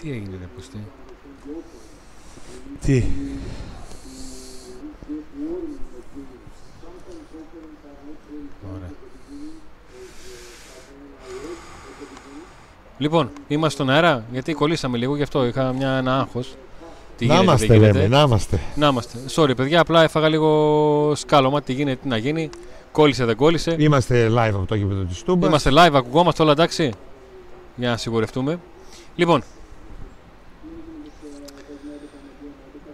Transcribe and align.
Τι 0.00 0.10
έγινε, 0.10 0.36
ρε 0.36 0.48
Κωστή. 0.54 0.86
Τι; 2.80 3.04
Ωραία. 8.76 8.90
Λοιπόν, 12.98 13.30
είμαστε 13.48 13.82
στον 13.82 13.94
αέρα, 13.94 14.24
γιατί 14.32 14.52
κολλήσαμε 14.52 14.98
λίγο, 14.98 15.16
γι' 15.16 15.22
αυτό 15.22 15.46
είχα 15.46 15.72
μια, 15.72 15.90
ένα 15.90 16.18
άγχος. 16.18 16.56
Τι 17.18 17.26
να 17.26 17.32
γίνεται, 17.34 17.44
είμαστε, 17.50 17.66
δεν 17.66 17.76
γίνεται. 17.76 17.98
λέμε, 17.98 18.16
να 18.16 18.22
είμαστε. 18.22 18.60
Να 18.74 18.86
είμαστε. 18.88 19.18
Sorry, 19.34 19.56
παιδιά, 19.56 19.80
απλά 19.80 20.02
έφαγα 20.02 20.28
λίγο 20.28 21.12
σκάλωμα. 21.14 21.62
Τι 21.62 21.72
γίνεται, 21.72 21.98
τι 22.02 22.08
να 22.08 22.16
γίνει. 22.16 22.50
Κόλλησε, 22.92 23.24
δεν 23.24 23.36
κόλλησε. 23.36 23.76
Είμαστε 23.78 24.28
live 24.30 24.52
από 24.54 24.64
το 24.66 24.74
γήπεδο 24.74 25.02
της 25.02 25.22
Τούμπας. 25.22 25.48
Είμαστε 25.48 25.70
live, 25.72 25.94
ακουγόμαστε 25.94 26.42
όλα 26.42 26.52
εντάξει. 26.52 26.92
Για 27.76 27.90
να 27.90 27.96
σιγουρευτούμε. 27.96 28.58
Λοιπόν. 29.16 29.42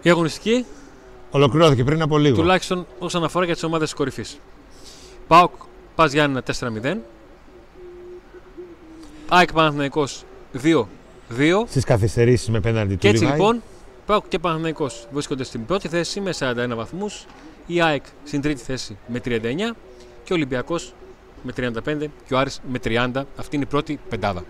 Η 0.01 0.09
αγωνιστική, 0.09 0.65
Ολοκληρώθηκε 1.31 1.83
πριν 1.83 2.01
από 2.01 2.17
λίγο. 2.17 2.35
τουλάχιστον 2.35 2.85
όσον 2.99 3.23
αφορά 3.23 3.45
για 3.45 3.53
τις 3.53 3.63
ομάδες 3.63 3.87
της 3.89 3.97
κορυφής. 3.97 4.39
Πάοκ, 5.27 5.51
Πας 5.95 6.11
Γιάννενα 6.11 6.43
4-0. 6.43 6.97
ΑΕΚ 9.27 9.53
Παναθηναϊκός 9.53 10.23
2-2. 10.53 10.85
Στις 11.69 11.83
καθυστερήσεις 11.83 12.49
με 12.49 12.59
πέναντι 12.59 12.93
του 12.93 12.99
Και 12.99 13.07
έτσι 13.07 13.23
Λιβάη. 13.23 13.37
λοιπόν, 13.39 13.61
Πάοκ 14.05 14.27
και 14.27 14.39
Παναθηναϊκός 14.39 15.07
βρίσκονται 15.11 15.43
στην 15.43 15.65
πρώτη 15.65 15.87
θέση 15.87 16.21
με 16.21 16.33
41 16.39 16.73
βαθμούς. 16.75 17.25
Η 17.65 17.81
ΑΕΚ 17.81 18.05
στην 18.23 18.41
τρίτη 18.41 18.63
θέση 18.63 18.97
με 19.07 19.21
39 19.25 19.41
και 20.23 20.33
ο 20.33 20.35
Ολυμπιακός 20.35 20.93
με 21.43 21.53
35 21.57 22.07
και 22.27 22.33
ο 22.33 22.37
Άρης 22.37 22.61
με 22.71 22.79
30. 22.83 23.23
Αυτή 23.35 23.55
είναι 23.55 23.63
η 23.63 23.67
πρώτη 23.67 23.99
πεντάδα. 24.09 24.43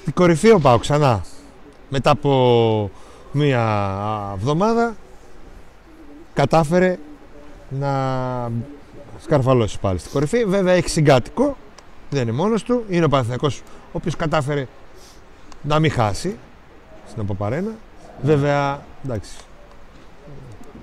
Στην 0.00 0.12
κορυφή 0.12 0.50
ο 0.50 0.58
Πάο 0.58 0.78
ξανά. 0.78 1.24
Μετά 1.88 2.10
από 2.10 2.90
μία 3.32 4.32
εβδομάδα 4.34 4.96
κατάφερε 6.34 6.98
να 7.68 8.50
σκαρφαλώσει 9.20 9.78
πάλι 9.80 9.98
στην 9.98 10.12
κορυφή. 10.12 10.44
Βέβαια 10.44 10.74
έχει 10.74 10.88
συγκάτοικο, 10.88 11.56
δεν 12.10 12.22
είναι 12.22 12.32
μόνος 12.32 12.62
του. 12.62 12.84
Είναι 12.88 13.04
ο 13.04 13.08
Παναθηναϊκός 13.08 13.58
ο 13.58 13.90
οποίος 13.92 14.16
κατάφερε 14.16 14.66
να 15.62 15.78
μην 15.78 15.90
χάσει 15.90 16.38
στην 17.08 17.22
Αποπαρένα. 17.22 17.70
Βέβαια, 18.22 18.82
εντάξει, 19.04 19.30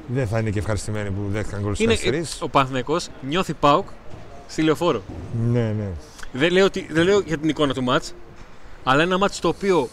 δεν 0.08 0.28
θα 0.28 0.40
είναι 0.40 0.50
και 0.50 0.59
ευχαριστημένοι 0.59 1.09
που 1.09 1.22
δέχτηκαν 1.31 1.62
γκολ 1.62 1.73
στις 1.73 1.86
Είναι, 1.86 1.95
καθυστερήσεις. 1.95 2.42
ο 2.42 2.50
Παναθηναϊκός 2.50 3.08
νιώθει 3.22 3.54
Πάοκ 3.54 3.88
στη 4.48 4.62
λεωφόρο. 4.62 5.02
Ναι, 5.52 5.73
ναι. 5.78 5.88
Δεν 6.31 6.52
λέω, 6.52 6.66
ότι, 6.66 6.88
δεν 6.92 7.03
λέω 7.06 7.20
για 7.20 7.38
την 7.38 7.50
εικόνα 7.50 7.73
του 7.73 7.84
μάτς, 7.84 8.14
αλλά 8.84 9.02
ένα 9.03 9.18
μάτς 9.18 9.40
το 9.40 9.48
οποίο 9.48 9.90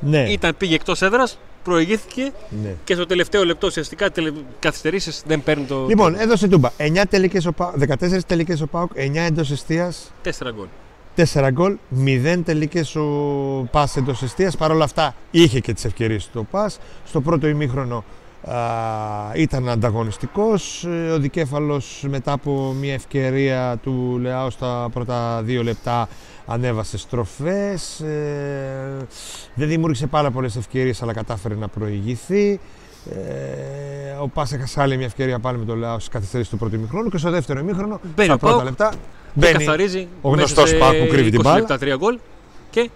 Ναι, 0.00 0.30
ήταν, 0.30 0.56
πήγε 0.56 0.74
εκτός 0.74 1.02
έδρας, 1.02 1.38
προηγήθηκε 1.64 2.32
ναι. 2.62 2.74
και 2.84 2.94
στο 2.94 3.06
τελευταίο 3.06 3.44
λεπτό 3.44 3.66
ουσιαστικά 3.66 4.10
τελε, 4.10 4.32
καθυστερήσεις 4.58 5.22
δεν 5.26 5.42
παίρνει 5.42 5.64
το 5.64 5.86
Λοιπόν, 5.86 6.14
έδωσε 6.14 6.48
τούμπα. 6.48 6.70
9 6.78 7.02
τελικές 7.10 7.46
ο 7.46 7.52
Πάοκ, 7.52 7.74
14 7.88 8.18
τελικές 8.26 8.60
ο 8.60 8.66
Πάοκ, 8.66 8.90
9 8.94 9.14
εντός 9.14 9.50
εστίας, 9.50 10.12
4 10.24 10.30
γκολ. 10.54 10.66
4 11.16 11.50
γκολ, 11.52 11.76
0 12.04 12.40
τελικές 12.44 12.96
ο 12.96 13.04
Πας 13.70 13.96
εντός 13.96 14.22
εστίας. 14.22 14.56
Παρ' 14.56 14.70
όλα 14.70 14.84
αυτά 14.84 15.14
είχε 15.30 15.60
και 15.60 15.72
τις 15.72 15.84
ευκαιρίες 15.84 16.28
του 16.28 16.40
ο 16.40 16.46
Πας. 16.50 16.78
Στο 17.06 17.20
πρώτο 17.20 17.46
ημίχρονο 17.46 18.04
α, 18.50 18.56
ήταν 19.34 19.68
ανταγωνιστικός. 19.68 20.84
Ε, 20.84 21.10
Ο 21.10 21.18
Δικέφαλος 21.18 22.04
μετά 22.08 22.32
από 22.32 22.74
μια 22.80 22.92
ευκαιρία 22.94 23.76
του 23.82 24.18
Λεάου 24.20 24.50
στα 24.50 24.88
πρώτα 24.92 25.42
δύο 25.42 25.62
λεπτά 25.62 26.08
ανέβασε 26.46 26.98
στροφές. 26.98 28.00
Ε, 28.00 29.06
δεν 29.54 29.68
δημιούργησε 29.68 30.06
πάρα 30.06 30.30
πολλές 30.30 30.56
ευκαιρίες 30.56 31.02
αλλά 31.02 31.12
κατάφερε 31.12 31.54
να 31.54 31.68
προηγηθεί. 31.68 32.60
Ε, 33.10 34.16
ο 34.20 34.28
Πας 34.28 34.52
έχασε 34.52 34.80
άλλη 34.80 34.96
μια 34.96 35.06
ευκαιρία 35.06 35.38
πάλι 35.38 35.58
με 35.58 35.64
τον 35.64 35.78
Λεάου 35.78 35.98
στις 35.98 36.08
καθυστερήσεις 36.08 36.52
του 36.52 36.58
πρώτου 36.58 36.74
ημίχρονου 36.74 37.08
και 37.08 37.18
στο 37.18 37.30
δεύτερο 37.30 37.60
ημίχρονο, 37.60 38.00
Μπαίνει 38.14 38.24
στα 38.24 38.34
ο 38.34 38.38
πρώτα 38.38 38.54
Πάοκ 38.54 38.64
λεπτά, 38.64 38.88
Και 38.88 38.96
μπαίνει 39.34 39.58
καθαρίζει 39.64 40.08
ο 40.22 40.30
μέσα 40.30 40.36
γνωστός 40.42 40.68
σε 40.68 40.76
Πάοκ 40.76 40.94
που 40.96 41.06
κρύβει 41.06 41.30
την 41.30 41.40
20 41.40 41.42
μπάλα. 41.42 41.58
λεπτά 41.58 41.78
3 41.80 41.96
γκολ 41.98 42.18
και 42.70 42.90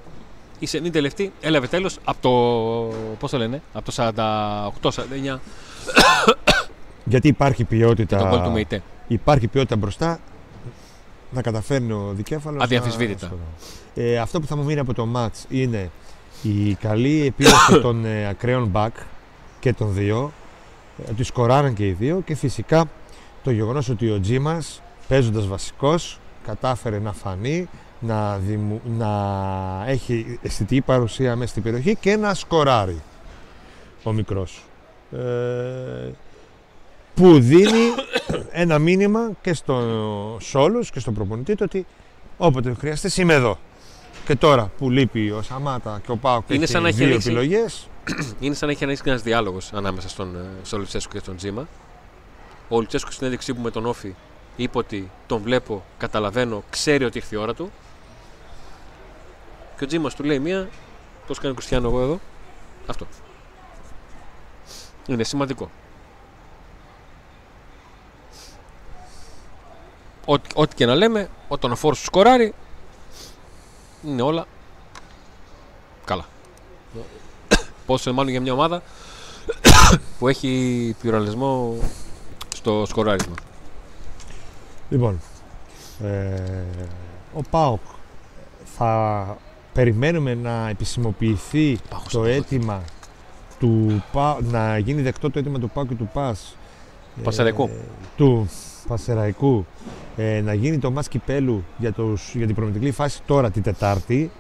η 0.58 0.66
σενή 0.66 0.90
τελευταία 0.90 1.28
έλαβε 1.40 1.66
τέλος 1.66 1.98
από 2.04 2.18
το, 2.20 2.96
πώς 3.18 3.30
το 3.30 3.38
λένε, 3.38 3.62
από 3.72 3.92
το 3.92 4.12
48-49 4.82 5.38
γιατί 7.04 7.28
υπάρχει 7.28 7.64
και 7.64 7.76
τον 7.78 7.78
γκολ 7.88 7.96
του 7.96 8.06
ποιότητα, 8.06 8.50
ΜΕΙΤΕ. 8.50 8.82
υπάρχει 9.08 9.46
ποιότητα 9.46 9.76
μπροστά 9.76 10.18
να 11.30 11.42
καταφέρνει 11.42 11.92
ο 11.92 12.12
δικέφαλος 12.16 12.62
Αδιαμφισβήτητα. 12.62 13.26
να- 13.26 14.02
Ε, 14.02 14.18
αυτό 14.18 14.40
που 14.40 14.46
θα 14.46 14.56
μου 14.56 14.64
μείνει 14.64 14.80
από 14.80 14.94
το 14.94 15.06
μάτς 15.06 15.44
είναι 15.48 15.90
η 16.42 16.74
καλή 16.74 17.26
επίδοση 17.26 17.80
των 17.82 18.04
ε, 18.04 18.26
ακραίων 18.28 18.66
μπακ 18.66 18.94
και 19.60 19.72
των 19.72 19.94
δύο 19.94 20.32
ε, 21.06 21.10
ότι 21.10 21.24
σκοράραν 21.24 21.74
και 21.74 21.86
οι 21.86 21.92
δύο 21.92 22.22
και 22.24 22.34
φυσικά 22.34 22.84
το 23.44 23.50
γεγονός 23.50 23.88
ότι 23.88 24.10
ο 24.10 24.20
Τζίμας 24.20 24.82
παίζοντας 25.08 25.46
βασικός 25.46 26.18
κατάφερε 26.52 26.98
να 26.98 27.12
φανεί 27.12 27.68
να, 28.00 28.36
δημου- 28.36 28.80
να 28.98 29.10
έχει 29.86 30.38
αισθητική 30.42 30.80
παρουσία 30.80 31.36
μέσα 31.36 31.50
στην 31.50 31.62
περιοχή 31.62 31.94
και 31.96 32.16
να 32.16 32.34
σκοράρει 32.34 33.02
ο 34.02 34.12
μικρός. 34.12 34.62
Ε, 35.12 36.10
που 37.14 37.38
δίνει 37.40 37.80
ένα 38.62 38.78
μήνυμα 38.78 39.30
και 39.40 39.54
στους 39.54 40.54
όλους 40.54 40.90
και 40.90 41.00
στον 41.00 41.14
προπονητή 41.14 41.54
του 41.54 41.62
ότι 41.68 41.86
όποτε 42.38 42.74
χρειαστείς 42.78 43.16
είμαι 43.16 43.34
εδώ. 43.34 43.58
Και 44.26 44.34
τώρα 44.36 44.70
που 44.78 44.90
λείπει 44.90 45.30
ο 45.30 45.42
Σαμάτα 45.42 46.00
και 46.04 46.10
ο 46.10 46.16
Πάοκ 46.16 46.44
Είναι 46.50 46.62
έχει 46.62 46.72
σαν 46.72 46.82
να 46.82 46.88
έχει 46.88 46.96
δύο 46.96 47.06
ανοίξει- 47.06 47.26
επιλογές. 47.28 47.88
Είναι 48.40 48.54
σαν 48.54 48.68
να 48.68 48.74
έχει 48.74 48.84
ανοίξει 48.84 49.02
ένας 49.06 49.22
διάλογος 49.22 49.72
ανάμεσα 49.72 50.08
στον, 50.08 50.36
ε, 50.36 50.44
στον 50.62 50.78
Λουτσέσκου 50.78 51.12
και 51.12 51.18
στον 51.18 51.36
Τζίμα. 51.36 51.68
Ο 52.68 52.78
Λουτσέσκου 52.80 53.12
στην 53.12 53.26
έδειξή 53.26 53.54
που 53.54 53.60
με 53.62 53.70
τον 53.70 53.86
Όφη 53.86 54.14
είπε 54.62 54.78
ότι 54.78 55.10
τον 55.26 55.42
βλέπω, 55.42 55.84
καταλαβαίνω, 55.98 56.62
ξέρει 56.70 57.04
ότι 57.04 57.18
ήρθε 57.18 57.36
η 57.36 57.38
ώρα 57.38 57.54
του. 57.54 57.72
Και 59.76 59.84
ο 59.84 59.86
Τζίμα 59.86 60.10
του 60.10 60.24
λέει 60.24 60.38
μία, 60.38 60.68
πώς 61.26 61.38
κάνει 61.38 61.52
ο 61.52 61.54
Κριστιανό 61.56 61.88
εγώ 61.88 62.00
εδώ. 62.00 62.20
Αυτό. 62.86 63.06
Είναι 65.06 65.24
σημαντικό. 65.24 65.70
Ό,τι, 70.24 70.48
ό,τι 70.54 70.74
και 70.74 70.86
να 70.86 70.94
λέμε, 70.94 71.30
όταν 71.48 71.72
ο 71.72 71.76
φόρος 71.76 71.98
σου 71.98 72.04
σκοράρει, 72.04 72.54
είναι 74.04 74.22
όλα 74.22 74.46
καλά. 76.04 76.24
Πόσο 77.86 78.12
μάλλον 78.12 78.30
για 78.30 78.40
μια 78.40 78.52
ομάδα 78.52 78.82
που 80.18 80.28
έχει 80.28 80.94
πλουραλισμό 81.00 81.78
στο 82.54 82.84
σκοράρισμα. 82.86 83.34
Λοιπόν, 84.90 85.20
ε, 86.02 86.42
ο 87.34 87.40
ΠΑΟΚ 87.50 87.80
θα 88.64 89.36
περιμένουμε 89.72 90.34
να 90.34 90.68
επισημοποιηθεί 90.68 91.78
Πάω 91.90 92.00
το 92.02 92.08
στο 92.08 92.24
αίτημα 92.24 92.82
του 93.58 94.02
ΠΑ, 94.12 94.38
να 94.40 94.78
γίνει 94.78 95.02
δεκτό 95.02 95.30
το 95.30 95.38
αίτημα 95.38 95.58
του 95.58 95.70
ΠΑΟΚ 95.70 95.88
και 95.88 95.94
του 95.94 96.10
ΠΑΣ 96.12 96.56
Πασεραϊκού. 97.22 97.62
ε, 97.62 97.70
του 98.16 98.48
Πασεραϊκού 98.88 99.66
ε, 100.16 100.40
να 100.40 100.54
γίνει 100.54 100.78
το 100.78 100.90
μάτς 100.90 101.08
κυπέλου 101.08 101.64
για, 101.76 101.92
τους, 101.92 102.34
για 102.34 102.46
την 102.46 102.54
προμηθευτική 102.54 102.92
φάση 102.92 103.20
τώρα 103.26 103.50
την 103.50 103.62
Τετάρτη 103.62 104.30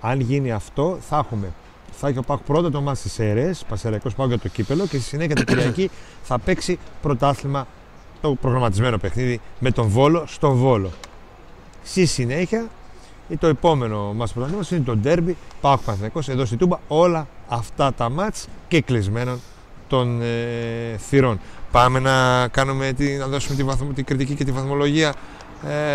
αν 0.00 0.20
γίνει 0.20 0.52
αυτό 0.52 0.98
θα 1.00 1.16
έχουμε 1.16 1.52
θα 1.92 2.08
έχει 2.08 2.18
ο 2.18 2.22
ΠΑΟΚ 2.22 2.40
πρώτα 2.42 2.70
το 2.70 2.80
μάτς 2.80 2.98
στις 2.98 3.18
αίρες 3.18 3.64
Πασεραϊκός 3.68 4.14
ΠΑΟΚ 4.14 4.28
για 4.28 4.38
το 4.38 4.48
κύπελο 4.48 4.86
και 4.86 4.96
στη 4.96 5.08
συνέχεια 5.08 5.34
την 5.34 5.44
Κυριακή 5.44 5.90
θα 6.22 6.38
παίξει 6.38 6.78
πρωτάθλημα 7.02 7.66
το 8.20 8.34
προγραμματισμένο 8.34 8.98
παιχνίδι 8.98 9.40
με 9.58 9.70
τον 9.70 9.88
Βόλο 9.88 10.24
στον 10.26 10.54
Βόλο. 10.54 10.90
Στη 11.84 12.06
συνέχεια 12.06 12.68
το 13.38 13.46
επόμενο 13.46 14.12
μας 14.16 14.32
πρωταθλήμα 14.32 14.64
είναι 14.70 14.80
το 14.80 14.96
ντέρμπι 14.96 15.36
Πάοκ 15.60 15.80
Παναθηναϊκός 15.80 16.28
εδώ 16.28 16.44
στη 16.44 16.56
Τούμπα 16.56 16.78
όλα 16.88 17.28
αυτά 17.48 17.92
τα 17.94 18.08
μάτς 18.10 18.46
και 18.68 18.80
κλεισμένων 18.80 19.40
των 19.88 20.22
ε, 20.22 20.96
θυρών. 20.98 21.40
Πάμε 21.72 21.98
να, 21.98 22.48
κάνουμε 22.48 22.92
τη, 22.92 23.16
να 23.16 23.26
δώσουμε 23.26 23.56
τη, 23.56 23.64
βαθμο, 23.64 23.92
τη 23.92 24.02
κριτική 24.02 24.34
και 24.34 24.44
τη 24.44 24.52
βαθμολογία 24.52 25.14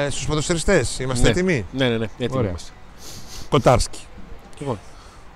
ε, 0.06 0.10
στους 0.10 0.26
ποδοσφαιριστές. 0.26 1.00
Είμαστε 1.00 1.24
Ναι. 1.24 1.30
έτοιμοι; 1.30 1.66
Ναι, 1.72 1.90
ναι, 1.90 1.98
ναι, 1.98 2.06
έτοιμοι 2.18 2.38
Ωραία. 2.38 2.50
είμαστε. 2.50 2.72
Κοτάρσκι. 3.50 4.00
Λοιπόν, 4.60 4.80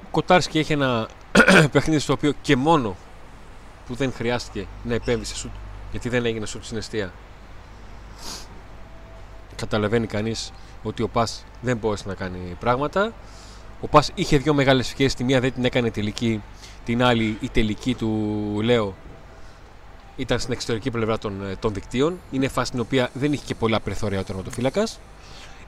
ο 0.03 0.07
Κοτάρσκι 0.11 0.59
έχει 0.59 0.73
ένα 0.73 1.07
παιχνίδι 1.71 1.99
στο 1.99 2.13
οποίο 2.13 2.33
και 2.41 2.55
μόνο 2.55 2.95
που 3.87 3.95
δεν 3.95 4.11
χρειάστηκε 4.15 4.67
να 4.83 4.93
επέμβει 4.93 5.25
σε 5.25 5.35
σουτ, 5.35 5.51
γιατί 5.97 6.09
δεν 6.17 6.25
έγινε 6.25 6.45
σουτ 6.45 6.63
στην 6.63 6.77
αιστεία. 6.77 7.13
Καταλαβαίνει 9.55 10.07
κανείς 10.07 10.51
ότι 10.83 11.01
ο 11.01 11.07
Πας 11.07 11.45
δεν 11.61 11.77
μπόρεσε 11.77 12.03
να 12.07 12.13
κάνει 12.13 12.57
πράγματα. 12.59 13.13
Ο 13.81 13.87
Πας 13.87 14.11
είχε 14.15 14.37
δύο 14.37 14.53
μεγάλες 14.53 14.87
ευκαιρίες, 14.87 15.13
τη 15.13 15.23
μία 15.23 15.39
δεν 15.39 15.53
την 15.53 15.65
έκανε 15.65 15.91
τελική, 15.91 16.41
Την 16.85 17.03
άλλη, 17.03 17.37
η 17.39 17.49
τελική 17.49 17.95
του 17.95 18.09
Λέο 18.63 18.95
ήταν 20.15 20.39
στην 20.39 20.53
εξωτερική 20.53 20.91
πλευρά 20.91 21.17
των, 21.17 21.45
ε, 21.49 21.55
των 21.55 21.73
δικτύων. 21.73 22.19
Είναι 22.31 22.47
φάση 22.47 22.67
στην 22.67 22.79
οποία 22.79 23.09
δεν 23.13 23.33
είχε 23.33 23.43
και 23.45 23.55
πολλά 23.55 23.79
περιθώρια 23.79 24.19
ο 24.19 24.23
τερματοφύλακας. 24.23 24.99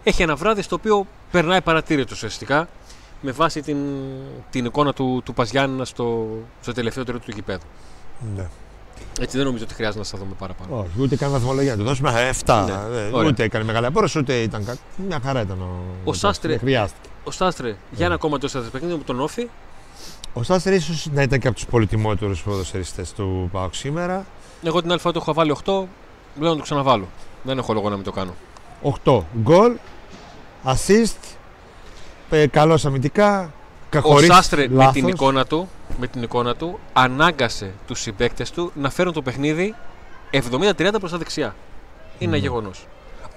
Έχει 0.03 0.21
ένα 0.21 0.35
βράδυ 0.35 0.61
στο 0.61 0.75
οποίο 0.75 1.07
περνάει 1.31 1.61
παρατήρητος 1.61 2.11
ουσιαστικά 2.11 2.67
με 3.21 3.31
βάση 3.31 3.61
την, 3.61 3.77
την 4.49 4.65
εικόνα 4.65 4.93
του, 4.93 5.21
του 5.25 5.33
Παζιάννα 5.33 5.85
στο, 5.85 6.27
στο 6.61 6.71
τελευταίο 6.71 7.03
τρίτο 7.03 7.19
του 7.19 7.31
γηπέδου. 7.31 7.65
Ναι. 8.35 8.49
Έτσι 9.21 9.37
δεν 9.37 9.45
νομίζω 9.45 9.63
ότι 9.63 9.73
χρειάζεται 9.73 9.99
να 9.99 10.05
σας 10.05 10.19
δούμε 10.19 10.31
παραπάνω. 10.39 10.77
Όχι, 10.79 10.89
ούτε 11.01 11.15
καν 11.15 11.31
βαθμολογία. 11.31 11.71
Να 11.71 11.77
του 11.77 11.83
δώσουμε 11.83 12.29
7. 12.45 12.63
Ναι, 12.65 12.71
Ε, 12.99 13.09
ωραία. 13.11 13.29
ούτε 13.29 13.43
έκανε 13.43 13.63
μεγάλη 13.63 13.85
απόρρωση, 13.85 14.19
ούτε 14.19 14.33
ήταν 14.33 14.65
κάτι. 14.65 14.79
Μια 15.07 15.19
χαρά 15.23 15.41
ήταν 15.41 15.61
ο. 15.61 15.81
Ο 16.03 16.13
Σάστρε- 16.13 16.51
Δεν 16.51 16.59
χρειάστηκε. 16.59 17.09
Ο 17.23 17.31
Στάστρε, 17.31 17.75
για 17.91 18.05
ένα 18.05 18.15
ακόμα 18.15 18.37
τόσο 18.37 18.59
παιχνίδι 18.71 18.93
με 18.95 19.03
τον 19.03 19.19
Όφη. 19.19 19.49
Ο 20.33 20.43
Σάστρε 20.43 20.75
ίσως 20.75 21.07
να 21.13 21.21
ήταν 21.21 21.39
και 21.39 21.47
από 21.47 21.55
τους 21.55 21.65
πολυτιμότερους 21.65 22.41
ποδοσφαιριστές 22.41 23.13
του 23.13 23.49
ΠΑΟΚ 23.51 23.73
σήμερα. 23.75 24.25
Εγώ 24.63 24.81
την 24.81 24.91
αλφα 24.91 25.11
του 25.11 25.17
έχω 25.17 25.33
βάλει 25.33 25.51
8. 25.51 25.87
Λέω 26.39 26.49
να 26.49 26.55
το 26.55 26.61
ξαναβάλω. 26.63 27.07
Δεν 27.43 27.57
έχω 27.57 27.73
λόγο 27.73 27.89
να 27.89 27.95
μην 27.95 28.03
το 28.05 28.11
κάνω. 28.11 28.33
8 28.81 29.23
γκολ, 29.41 29.71
assist, 30.65 31.35
ε, 32.29 32.47
καλός 32.47 32.85
αμυντικά. 32.85 33.53
κα- 33.89 33.99
Ο 33.99 34.09
χωρίς 34.11 34.27
Σάστρε 34.33 34.67
με 34.67 34.75
λάθος. 34.75 34.93
την, 34.93 35.07
εικόνα 35.07 35.45
του, 35.45 35.69
με 35.99 36.07
την 36.07 36.23
εικόνα 36.23 36.55
του 36.55 36.79
ανάγκασε 36.93 37.71
τους 37.87 37.99
συμπαίκτες 38.01 38.51
του 38.51 38.71
να 38.75 38.89
φέρουν 38.89 39.13
το 39.13 39.21
παιχνίδι 39.21 39.75
70-30 40.31 40.73
προς 40.99 41.11
τα 41.11 41.17
δεξιά. 41.17 41.45
Είναι 41.45 41.55
ένα 42.19 42.31
Ναι. 42.31 42.37
γεγονός. 42.37 42.87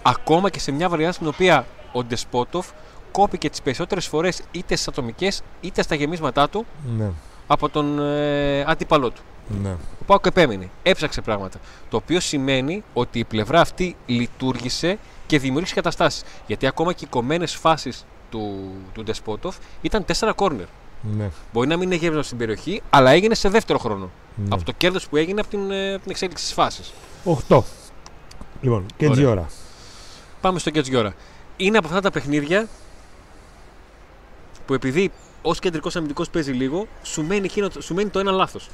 Ακόμα 0.03 0.51
και 0.51 0.59
σε 0.61 0.73
μια 0.73 0.89
βαριά 0.89 1.13
στην 1.13 1.27
οποία 1.27 1.67
ο 1.93 2.05
Ντεσπότοφ 2.05 2.69
κόπηκε 3.13 3.51
τις 3.51 3.63
περισσότερες 3.63 4.07
φορές 4.07 4.43
είτε 4.53 4.75
στις 4.75 4.89
ατομικές 4.89 5.43
είτε 5.61 5.83
στα 5.83 5.95
γεμίσματά 5.95 6.49
του 6.49 6.67
Ναι, 6.99 7.11
από 7.47 7.69
τον 7.69 7.99
ε, 7.99 8.61
αντίπαλό 8.67 9.11
του. 9.11 9.23
ναι. 9.63 9.71
Ο 10.01 10.05
Πάοκ 10.07 10.27
επέμεινε, 10.27 10.71
έψαξε 10.83 11.21
πράγματα. 11.21 11.59
Το 11.91 11.97
οποίο 11.97 12.21
σημαίνει 12.21 12.83
ότι 12.93 13.19
η 13.19 13.25
πλευρά 13.25 13.61
αυτή 13.61 13.97
λειτουργήσε 14.07 14.99
και 15.27 15.39
δημιούργησε 15.39 15.75
καταστάσεις. 15.75 16.23
Γιατί 16.47 16.67
ακόμα 16.67 16.93
και 16.93 17.05
οι 17.05 17.09
κομμένες 17.09 17.55
φάσεις 17.55 18.05
του, 18.31 18.71
του 18.93 19.03
Ντεσπότοφ 19.03 19.57
ήταν 19.81 20.05
4 20.05 20.33
κόρνερ. 20.35 20.67
Ναι, 21.17 21.31
Μπορεί 21.53 21.69
να 21.69 21.77
μην 21.77 21.93
έγινε 21.93 22.23
στην 22.23 22.37
περιοχή, 22.39 22.83
αλλά 22.91 23.11
έγινε 23.11 23.35
σε 23.35 23.49
δεύτερο 23.49 23.79
χρόνο. 23.79 24.11
ναι. 24.37 24.47
Από 24.49 24.65
το 24.65 24.73
κέρδος 24.77 25.09
που 25.09 25.17
έγινε 25.17 25.41
από 25.41 25.51
την, 25.51 25.71
ε, 25.71 25.93
από 25.95 26.03
την 26.03 26.11
εξέλιξη 26.11 26.45
της 26.45 26.53
φάσης. 26.55 26.93
8. 27.49 27.63
Λοιπόν, 28.61 28.87
και 28.97 29.07
έτσι 29.07 29.21
Ωραία. 29.21 29.33
ώρα. 29.33 29.49
Πάμε 30.41 30.59
στο 30.59 30.71
Κετζιόρα. 30.71 31.15
Είναι 31.57 31.79
από 31.79 31.87
αυτά 31.87 32.01
τα 32.01 32.11
παιχνίδια 32.11 32.69
που 34.67 34.75
επειδή 34.75 35.11
ως 35.43 35.59
κεντρικός 35.59 35.97
αμυντικός 35.97 36.31
παίζει 36.31 36.53
λίγο, 36.53 36.87
σου 37.03 37.23
μένει, 37.25 37.45
εκείνο, 37.45 37.69
σου 37.79 37.95
μένει 37.95 38.09
το 38.09 38.19
ένα 38.19 38.31
λάθος. 38.31 38.69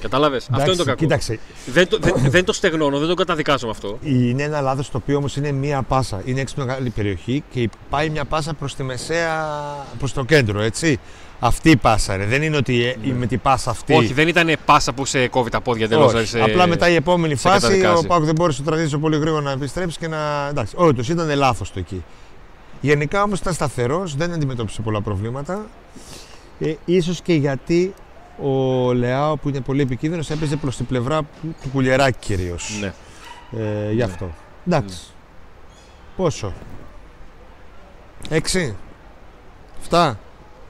Κατάλαβε. 0.00 0.36
Αυτό 0.36 0.50
είναι 0.52 0.64
το 0.64 0.70
Εντάξει, 0.70 0.84
κακό. 0.84 0.98
Κοίταξε, 0.98 1.38
Δεν, 1.66 1.88
το, 1.88 1.98
δεν, 2.00 2.14
δεν 2.30 2.44
το 2.44 2.52
στεγνώνω, 2.52 2.98
δεν 2.98 3.08
το 3.08 3.14
καταδικάζω 3.14 3.66
με 3.66 3.72
αυτό. 3.72 3.98
είναι 4.02 4.42
ένα 4.42 4.60
λάθος 4.60 4.90
το 4.90 4.96
οποίο 4.96 5.16
όμως 5.16 5.36
είναι 5.36 5.52
μία 5.52 5.82
πάσα. 5.82 6.22
Είναι 6.24 6.40
έξω 6.40 6.54
από 6.58 6.66
μεγάλη 6.66 6.90
περιοχή 6.90 7.44
και 7.50 7.70
πάει 7.90 8.10
μια 8.10 8.24
πάσα 8.24 8.54
προς 8.54 8.74
τη 8.74 8.82
μεσαία, 8.82 9.56
προς 9.98 10.12
το 10.12 10.24
κέντρο, 10.24 10.60
έτσι. 10.60 11.00
Αυτή 11.40 11.70
η 11.70 11.76
πάσα, 11.76 12.16
ρε. 12.16 12.24
Δεν 12.24 12.42
είναι 12.42 12.56
ότι 12.56 12.84
ε, 12.84 13.12
με 13.12 13.26
την 13.26 13.40
πάσα 13.40 13.70
αυτή. 13.70 13.94
Όχι, 13.94 14.12
δεν 14.12 14.28
ήταν 14.28 14.56
πάσα 14.64 14.92
που 14.92 15.04
σε 15.04 15.28
κόβει 15.28 15.50
τα 15.50 15.60
πόδια 15.60 15.84
εντελώ. 15.84 16.04
Όχι. 16.04 16.40
Απλά 16.40 16.66
μετά 16.66 16.88
η 16.88 16.94
επόμενη 16.94 17.36
σε 17.36 17.48
φάση 17.48 17.60
καταδικάζει. 17.60 18.04
ο 18.04 18.06
Πάκου 18.06 18.24
δεν 18.24 18.34
μπόρεσε 18.34 18.62
το 18.62 18.70
τραβήξει 18.70 18.98
πολύ 18.98 19.18
γρήγορα 19.18 19.42
να 19.42 19.50
επιστρέψει 19.50 19.98
και 19.98 20.08
να. 20.08 20.46
Εντάξει, 20.50 20.74
όντως 20.76 21.08
ήταν 21.08 21.36
λάθος 21.36 21.72
το 21.72 21.78
εκεί. 21.78 22.04
Γενικά 22.80 23.22
όμως 23.22 23.38
ήταν 23.38 23.52
σταθερός, 23.52 24.16
δεν 24.16 24.32
αντιμετώπισε 24.32 24.82
πολλά 24.82 25.00
προβλήματα. 25.00 25.66
Ε, 26.58 26.74
ίσως 26.84 27.20
και 27.20 27.34
γιατί 27.34 27.94
ο 28.42 28.92
Λεάο 28.92 29.36
που 29.36 29.48
είναι 29.48 29.60
πολύ 29.60 29.82
επικίνδυνος 29.82 30.30
έπαιζε 30.30 30.56
προς 30.56 30.76
την 30.76 30.86
πλευρά 30.86 31.18
του 31.18 31.54
του 31.62 31.68
Κουλιεράκη 31.72 32.18
κυρίως. 32.20 32.78
Ναι. 32.80 32.92
Ε, 33.60 33.92
γι' 33.92 34.02
αυτό. 34.02 34.30
Εντάξει. 34.66 34.98
Πόσο; 36.16 36.52
Έξι; 38.28 38.76
Εφτά; 39.80 40.18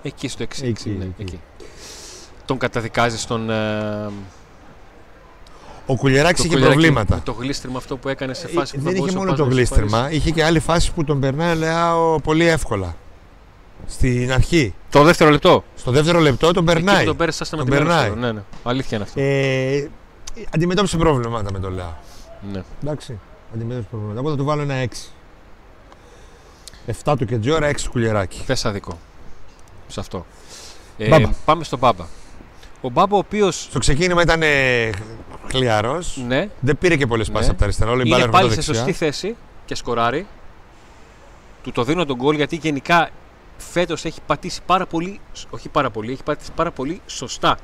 Εκεί 0.07 0.29
στο 0.29 0.45
6. 0.45 0.63
Εκεί, 0.63 0.89
ναι, 0.91 1.05
εκεί. 1.05 1.13
εκεί. 1.23 1.41
Τον 2.45 2.59
καταδικάζεις 2.59 3.21
στον. 3.21 3.51
ε, 3.51 4.11
Ο 5.87 5.97
Κουλιεράκη 5.97 6.35
το 6.37 6.43
είχε 6.43 6.49
κουλιαράκι 6.55 6.79
προβλήματα. 6.81 7.15
με 7.15 7.21
Το 7.25 7.33
γλίστριμα 7.33 7.79
αυτό 7.79 7.97
που 7.97 8.09
έκανε 8.09 8.35
σε 8.35 8.47
Ε, 8.47 8.51
φάση 8.51 8.73
που 8.77 8.83
θα 8.83 8.85
δεν 8.85 8.91
είχε 8.93 8.99
μπορούσε 9.01 9.17
μόνο 9.19 9.31
ο 9.31 9.35
το 9.35 9.43
Πάζος 9.45 9.49
να 9.49 9.55
γλίστριμα, 9.61 10.01
πάρει. 10.03 10.17
είχε 10.17 10.31
και 10.31 10.45
άλλη 10.45 10.59
φάση 10.61 10.93
που 10.93 11.05
τον 11.05 11.21
περνάει 11.21 11.53
ο 11.53 11.55
Λεάο 11.59 12.21
πολύ 12.21 12.47
εύκολα. 12.47 12.97
Στην 13.87 14.33
αρχή. 14.33 14.75
Το 14.91 15.03
δεύτερο 15.03 15.31
λεπτό. 15.31 15.65
Στο 15.77 15.91
δεύτερο 15.91 16.19
λεπτό 16.19 16.53
τον 16.53 16.69
Εκεί 16.69 16.75
περνάει. 16.75 16.99
που 17.01 17.05
τον 17.07 17.17
πέρασε 17.17 17.45
στα 17.45 17.57
Τον 17.57 17.67
σταματημένο 17.67 17.91
περνάει. 18.01 18.09
χώρο. 18.09 18.21
Ναι, 18.27 18.33
ναι. 18.33 18.43
Αλήθεια 18.63 18.97
είναι 18.97 19.07
αυτό. 19.07 19.21
Ε, 19.21 19.91
αντιμετώπισε 20.55 20.97
προβλήματα 20.97 21.53
με 21.53 21.59
τον 21.59 21.73
Λεάο. 21.75 21.93
Ναι. 22.53 22.63
Εντάξει. 22.83 23.19
Αντιμετώπισε 23.55 23.89
προβλήματα. 23.91 24.21
Εγώ 24.21 24.31
θα 24.31 24.37
του 24.37 24.45
βάλω 24.45 24.63
ένα 24.63 24.75
6. 24.75 25.11
7 27.05 27.15
του 27.19 27.25
Κεντζόρα, 27.25 27.69
6 27.69 27.75
του 27.85 27.91
Κουλιεράκη. 27.91 28.43
Θες 28.47 28.65
αδικό. 28.65 28.99
Σε 29.87 30.01
αυτό. 30.01 30.27
Ε, 30.99 31.09
Μπάμπα. 31.09 31.29
πάμε 31.45 31.65
στον 31.65 31.79
Μπάμπα. 31.79 32.05
Ο 32.81 32.89
Μπάμπα 32.89 33.15
ο 33.17 33.19
οποίο. 33.19 33.51
Στο 33.51 33.79
ξεκίνημα 33.79 34.23
ήταν 34.23 34.43
χλιαρός. 35.51 36.23
Ναι, 36.27 36.49
Δεν 36.61 36.79
πήρε 36.79 36.97
και 36.97 37.07
πολλές 37.07 37.29
Ναι. 37.29 37.35
πάσεις 37.35 37.49
από 37.51 37.59
τα 37.59 37.65
αριστερά. 37.65 37.91
Όλη 37.91 38.01
η 38.01 38.05
μπάλα 38.05 38.17
είναι 38.17 38.25
έρχονταν 38.25 38.49
πάλι 38.49 38.63
σε 38.63 38.73
δεξιά. 38.73 38.75
σωστή 38.75 38.93
θέση 39.05 39.37
και 39.65 39.75
σκοράρει. 39.75 40.27
Του 41.63 41.73
το 41.73 41.85
δίνω 41.85 42.05
τον 42.05 42.17
γκολ 42.17 42.37
γιατί 42.37 42.57
γενικά 42.57 43.11
φέτος 43.57 44.05
έχει 44.05 44.21
πατήσει 44.27 44.61
πάρα 44.67 44.87
πολύ, 44.87 45.21
όχι 45.51 45.69
πάρα 45.69 45.91
πολύ, 45.91 46.13
έχει 46.13 46.23
πατήσει 46.23 46.51
πάρα 46.55 46.71
πολύ 46.71 47.01
σωστά 47.07 47.59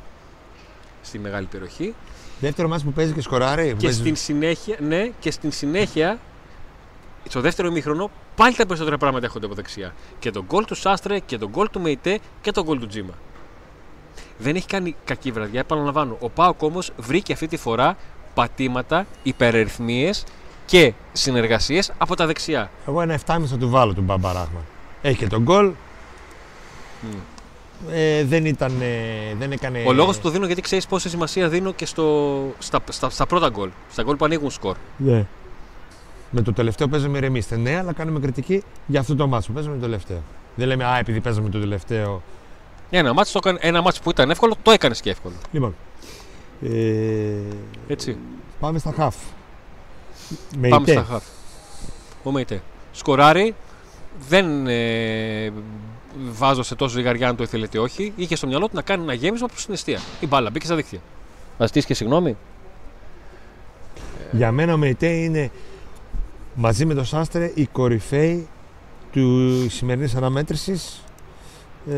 στη 1.03 1.19
μεγάλη 1.19 1.47
περιοχή. 1.47 1.95
Δεύτερο 2.41 2.69
μάτς 2.69 2.83
που 2.85 2.93
παίζει 2.93 3.13
και 3.13 3.21
σκοράρει. 3.21 3.71
που 3.71 3.77
Και 3.77 3.85
παίζει- 3.87 4.01
στην 4.01 4.17
συνέχεια, 4.17 4.77
ναι, 4.81 5.11
και 5.21 5.31
στην 5.31 5.53
συνέχεια, 5.53 6.19
στο 7.29 7.41
δεύτερο 7.41 7.69
ημίχρονο, 7.69 8.11
πάλι 8.37 8.55
τα 8.55 8.67
περισσότερα 8.67 8.99
πράγματα 8.99 9.25
έρχονται 9.25 9.47
από 9.47 9.55
δεξιά. 9.55 9.95
Και 10.19 10.31
τον 10.31 10.45
γκολ 10.47 10.65
του 10.65 10.75
Σάστρε 10.75 11.19
και 11.19 11.39
τον 11.39 11.49
γκολ 11.49 11.71
του 11.71 11.81
Μεϊτέ 11.81 12.19
και 12.41 12.51
τον 12.51 12.65
γκολ 12.65 12.79
του 12.79 12.87
Τζίμα. 12.87 13.13
Δεν 14.39 14.57
έχει 14.57 14.67
κάνει 14.67 14.97
κακή 15.05 15.31
βραδιά, 15.31 15.61
επαναλαμβάνω. 15.61 16.17
Ο 16.21 16.29
Πάοκ 16.29 16.63
όμως 16.63 16.91
βρήκε 16.97 17.33
αυτή 17.33 17.47
τη 17.47 17.57
φορά 17.57 17.97
πατήματα, 18.35 19.07
υπερερυθμίες 19.23 20.25
και 20.67 20.93
συνεργασίες 21.13 21.93
από 21.99 22.17
τα 22.17 22.27
δεξιά. 22.27 22.71
Εγώ 22.87 23.01
ένα 23.01 23.19
7,5 23.27 23.43
θα 23.47 23.57
του 23.59 23.69
βάλω 23.71 23.95
τον 23.95 24.05
Μπαμπαράχμα. 24.05 24.61
Έχει 25.03 25.17
και 25.17 25.27
τον 25.27 25.43
γκολ. 25.43 25.71
Ε, 27.91 28.25
δεν 28.25 28.45
ήταν. 28.45 28.81
ε, 28.81 29.35
δεν 29.39 29.53
έκανε. 29.53 29.85
Ο 29.87 29.93
λόγος 29.93 30.17
που 30.17 30.23
το 30.23 30.31
δίνω 30.31 30.47
γιατί 30.47 30.61
ξέρεις 30.61 30.87
πόση 30.87 31.09
σημασία 31.09 31.49
δίνω 31.49 31.73
και 31.73 31.87
στο, 31.87 32.41
στα, 32.59 32.81
στα, 32.91 33.11
στα 33.11 33.27
πρώτα 33.27 33.49
γκολ. 33.49 33.71
Στα 33.93 34.03
γκολ 34.03 34.17
που 34.17 34.25
ανοίγουν 34.25 34.51
σκορ. 34.51 34.77
Ναι. 34.97 35.27
Με 36.31 36.43
το 36.43 36.53
τελευταίο 36.53 36.89
παίζαμε 36.89 37.19
ηρεμήστε. 37.19 37.57
Ναι, 37.57 37.77
αλλά 37.77 37.93
κάνουμε 37.93 38.21
κριτική 38.21 38.63
για 38.87 39.01
αυτό 39.01 39.15
το 39.17 39.27
μάτσο 39.27 39.49
που 39.49 39.55
παίζαμε 39.55 39.75
το 39.75 39.81
τελευταίο. 39.83 40.23
Δεν 40.55 40.67
λέμε 40.67 40.85
Α, 40.85 40.99
επειδή 40.99 41.21
παίζαμε 41.21 41.49
το 41.49 41.61
τελευταίο. 41.61 42.23
Ένα 42.91 43.13
μάτς, 43.13 43.33
το 43.33 43.39
έκανε- 43.43 43.59
ένα 43.63 43.83
μάτς 43.83 44.01
που 44.01 44.11
ήταν 44.11 44.31
εύκολο, 44.31 44.55
το 44.63 44.71
έκανες 44.71 45.01
και 45.01 45.11
εύκολο. 45.11 45.35
Λοιπόν. 45.53 45.75
Ε, 46.63 47.35
Έτσι. 47.89 48.17
πάμε 48.61 48.79
στα 48.79 48.93
χαφ. 48.97 49.15
Με 50.59 50.69
Πάμε 50.69 50.83
ητέ. 50.83 50.93
στα 50.93 51.05
χαφ. 51.13 51.25
Ο 52.23 52.31
Μεϊτέ. 52.31 52.63
Σκοράρει. 52.93 53.55
Δεν 54.29 54.67
ε, 54.67 55.53
βάζω 56.33 56.63
σε 56.63 56.75
τόσο 56.75 56.95
ζυγαριά 56.97 57.29
αν 57.29 57.37
το 57.37 57.43
ήθελε 57.43 57.67
ή 57.73 57.79
όχι. 57.79 58.13
Είχε 58.17 58.37
στο 58.37 58.47
μυαλό 58.47 58.67
του 58.67 58.75
να 58.75 58.83
κάνει 58.83 59.03
ένα 59.03 59.13
γέμισμα 59.13 59.47
προς 59.47 59.65
την 59.65 59.75
αιστεία. 59.75 59.99
Η 60.21 60.27
μπάλα 60.27 60.51
μπήκε 60.51 60.67
στα 60.67 60.75
δίχτυα. 60.75 60.99
Να 61.59 61.67
ζητήσει 61.67 61.87
και 61.87 61.95
συγγνώμη. 61.95 62.37
Για 64.33 64.53
μένα 64.53 64.75
ο 64.75 64.77
Μεϊτέ 64.77 65.09
είναι 65.09 65.51
μαζί 66.61 66.85
με 66.85 66.95
τον 66.95 67.05
Σάστρε 67.05 67.53
η 67.55 67.67
κορυφαίοι 67.67 68.49
του 69.13 69.51
σημερινής 69.71 70.15
αναμέτρησης. 70.15 71.03
Ε, 71.91 71.95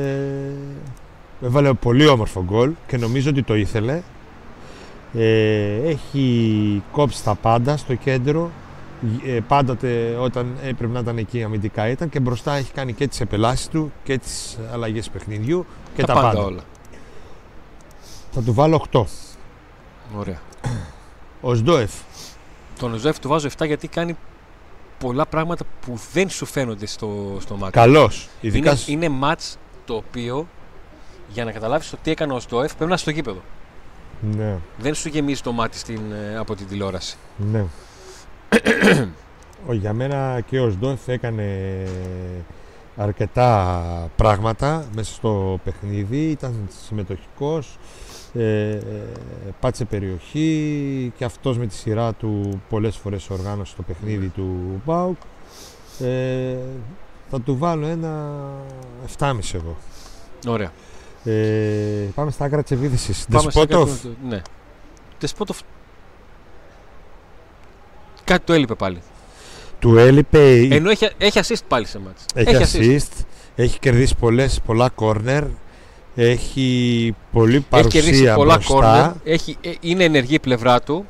έβαλε 1.43 1.73
πολύ 1.73 2.07
όμορφο 2.07 2.45
γκολ 2.45 2.73
και 2.87 2.97
νομίζω 2.97 3.31
ότι 3.31 3.43
το 3.43 3.55
ήθελε. 3.55 4.03
Ε, 5.15 5.89
έχει 5.89 6.83
κόψει 6.93 7.25
τα 7.25 7.35
πάντα 7.35 7.77
στο 7.77 7.95
κέντρο. 7.95 8.51
Ε, 9.27 9.39
πάντοτε 9.49 10.17
όταν 10.21 10.57
έπρεπε 10.63 10.93
να 10.93 10.99
ήταν 10.99 11.19
εκεί 11.19 11.43
αμυντικά 11.43 11.89
ήταν 11.89 12.09
και 12.09 12.21
μπροστά 12.21 12.55
έχει 12.55 12.73
κάνει 12.73 12.93
και 12.93 13.09
τις 13.09 13.21
επελάσεις 13.21 13.69
του 13.69 13.93
και 14.05 14.19
τις 14.19 14.59
αλλαγές 14.73 15.09
παιχνιδιού 15.09 15.67
και 15.97 16.05
τα, 16.05 16.15
πάντα. 16.15 16.43
όλα. 16.43 16.63
Θα 18.31 18.43
του 18.43 18.55
βάλω 18.55 18.85
8. 18.93 19.05
Ωραία. 20.17 20.41
Ο 21.41 21.55
Σντόεφ. 21.55 21.93
Τον 22.79 22.95
Ζωέφ 22.95 23.19
του 23.19 23.29
βάζω 23.29 23.49
7 23.59 23.67
γιατί 23.67 23.89
κάνει 23.89 24.17
πολλά 25.03 25.27
πράγματα 25.27 25.65
που 25.87 26.01
δεν 26.13 26.29
σου 26.31 26.47
φαίνονται 26.47 26.87
στο, 26.87 27.37
στο 27.41 27.57
μάτι. 27.57 27.73
Καλός. 27.73 28.29
Ειδικά 28.41 28.69
Είναι, 28.71 28.79
σ- 28.79 28.89
είναι 28.89 29.09
μάτς 29.09 29.57
το 29.85 29.95
οποίο 29.95 30.47
για 31.29 31.45
να 31.45 31.53
καταλάβεις 31.53 31.91
το 31.91 31.97
τι 32.03 32.11
έκανε 32.11 32.33
ο 32.33 32.41
Ζωέφ 32.49 32.75
πρέπει 32.75 32.89
να 32.89 32.95
είσαι 32.95 33.03
στο 33.03 33.11
γήπεδο. 33.11 33.41
Ναι, 34.37 34.57
Δεν 34.79 34.95
σου 34.95 35.09
γεμίζει 35.09 35.41
το 35.41 35.53
μάτι 35.53 35.79
στην, 35.79 36.01
ε, 36.13 36.37
από 36.39 36.55
την 36.55 36.67
τηλεόραση. 36.69 37.17
Ναι. 37.37 37.65
Ο, 39.67 39.73
για 39.73 39.93
μένα 39.93 40.41
και 40.47 40.61
ο 40.61 40.71
Σντόεφ 40.71 41.09
έκανε 41.09 41.79
αρκετά 42.97 44.11
πράγματα 44.17 44.85
μέσα 44.95 45.13
στο 45.15 45.61
παιχνίδι, 45.65 46.17
ήταν 46.31 46.69
συμμετοχικός, 46.87 47.79
ε, 48.35 48.79
πάτησε 49.61 49.85
περιοχή 49.85 51.13
και 51.17 51.25
αυτός 51.25 51.59
με 51.59 51.67
τη 51.67 51.75
σειρά 51.75 52.13
του 52.13 52.63
πολλές 52.69 52.97
φορές 52.97 53.31
οργάνωσε 53.31 53.77
το 53.77 53.83
παιχνίδι 53.83 54.29
του 54.29 54.83
ΠΑΟΚ. 54.85 55.17
Ε, 56.01 56.55
θα 57.31 57.41
του 57.41 57.59
βάλω 57.59 57.87
ένα 57.87 58.31
7,5 59.19 59.55
εγώ. 59.55 59.77
Ωραία. 60.47 60.73
Ε, 61.25 62.09
πάμε 62.15 62.31
στα 62.31 62.45
άκρα 62.45 62.63
της 62.63 62.71
επίθεσης. 62.71 63.27
Πάμε 63.31 63.51
σε 63.51 63.61
Δεσπότοφ. 63.61 63.91
κάτι- 64.03 64.17
Ναι. 64.29 64.43
Δεσπότοφ. 65.21 65.59
Κάτι 68.25 68.45
του 68.45 68.53
έλειπε 68.53 68.75
πάλι. 68.75 68.99
Του 69.79 69.97
έλειπε, 69.99 70.53
Ενώ 70.71 70.91
έχει, 70.91 71.09
έχει 71.19 71.41
assist 71.43 71.61
πάλι 71.69 71.87
σε 71.87 71.99
μάτς. 71.99 72.25
έχει 72.35 72.57
assist, 72.79 73.25
έχει 73.57 73.79
κερδίσει 73.79 74.17
πολλές, 74.17 74.61
πολλά 74.67 74.91
corner, 74.97 75.45
έχει 76.15 77.15
πολλή 77.33 77.55
Έχει 77.57 77.65
παρουσία 77.69 78.01
κερδίσει 78.01 78.33
πολλά 78.35 78.55
μπροστά. 78.55 79.13
corner. 79.13 79.17
Έχει, 79.25 79.57
ε, 79.61 79.71
είναι 79.81 80.05
ενεργή 80.05 80.35
η 80.35 80.39
πλευρά 80.39 80.81
του. 80.83 81.07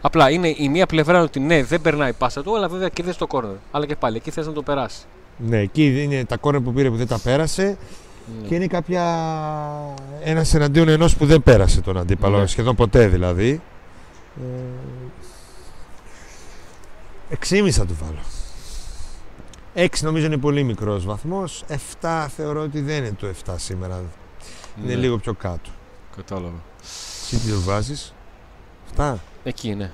Απλά 0.00 0.30
είναι 0.30 0.54
η 0.56 0.68
μία 0.68 0.86
πλευρά 0.86 1.22
ότι 1.22 1.40
ναι, 1.40 1.64
δεν 1.64 1.80
περνάει 1.80 2.10
η 2.10 2.14
πάσα 2.18 2.42
του, 2.42 2.56
αλλά 2.56 2.68
βέβαια 2.68 2.88
κερδίζει 2.88 3.16
το 3.16 3.26
corner. 3.30 3.56
Αλλά 3.70 3.86
και 3.86 3.96
πάλι 3.96 4.16
εκεί 4.16 4.30
θες 4.30 4.46
να 4.46 4.52
το 4.52 4.62
περάσει. 4.62 4.98
Ναι, 5.36 5.58
εκεί 5.58 6.02
είναι 6.02 6.24
τα 6.24 6.36
corner 6.40 6.62
που 6.64 6.72
πήρε 6.72 6.90
που 6.90 6.96
δεν 6.96 7.06
τα 7.06 7.18
πέρασε 7.18 7.76
Ναι. 8.42 8.48
και 8.48 8.54
είναι 8.54 8.66
κάποια 8.66 9.04
ένας 10.22 10.54
εναντίον 10.54 10.88
ενός 10.88 11.16
που 11.16 11.26
δεν 11.26 11.42
πέρασε 11.42 11.80
τον 11.80 11.96
αντίπαλο, 11.98 12.38
Ναι. 12.38 12.46
σχεδόν 12.46 12.74
ποτέ 12.74 13.06
δηλαδή. 13.08 13.60
Ε, 17.30 17.34
6,5 17.34 17.70
θα 17.70 17.86
του 17.86 17.96
βάλω. 18.04 18.20
6 19.74 19.86
νομίζω 20.00 20.26
είναι 20.26 20.36
πολύ 20.36 20.62
μικρός 20.62 21.04
βαθμός. 21.04 21.64
7 22.00 22.26
θεωρώ 22.36 22.62
ότι 22.62 22.80
δεν 22.80 22.96
είναι 22.96 23.16
το 23.18 23.26
7 23.46 23.54
σήμερα. 23.56 24.02
Είναι 24.82 24.94
Ναι, 24.94 25.00
λίγο 25.00 25.18
πιο 25.18 25.34
κάτω. 25.34 25.70
Κατάλαβα. 26.16 26.62
Εσύ 26.82 27.36
τι 27.36 27.50
το 27.52 27.60
βάζεις; 27.60 28.14
7. 28.96 29.14
Εκεί, 29.44 29.74
ναι. 29.74 29.90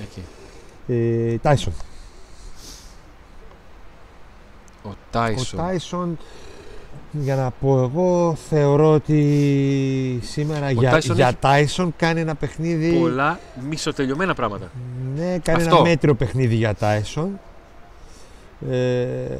Εκεί. 0.00 0.22
Ε, 0.86 1.36
Tyson. 1.42 1.72
Ο 4.82 4.88
Ο 4.88 4.94
Τάισον. 5.10 5.60
Tyson, 5.60 6.08
για 7.12 7.36
να 7.36 7.50
πω 7.50 7.78
εγώ, 7.78 8.36
θεωρώ 8.48 8.92
ότι 8.92 10.20
σήμερα 10.22 10.70
για, 10.70 10.96
Tyson 10.96 11.14
για 11.14 11.32
Tyson 11.42 11.88
κάνει 11.96 12.20
ένα 12.20 12.34
παιχνίδι... 12.34 12.98
Πολλά 12.98 13.38
μισοτελειωμένα 13.68 14.34
πράγματα. 14.34 14.70
Ναι, 15.16 15.38
κάνει 15.38 15.62
Αυτό. 15.62 15.76
ένα 15.76 15.84
μέτριο 15.84 16.14
παιχνίδι 16.14 16.54
για 16.54 16.74
Tyson. 16.80 17.28
Ε, 18.70 19.36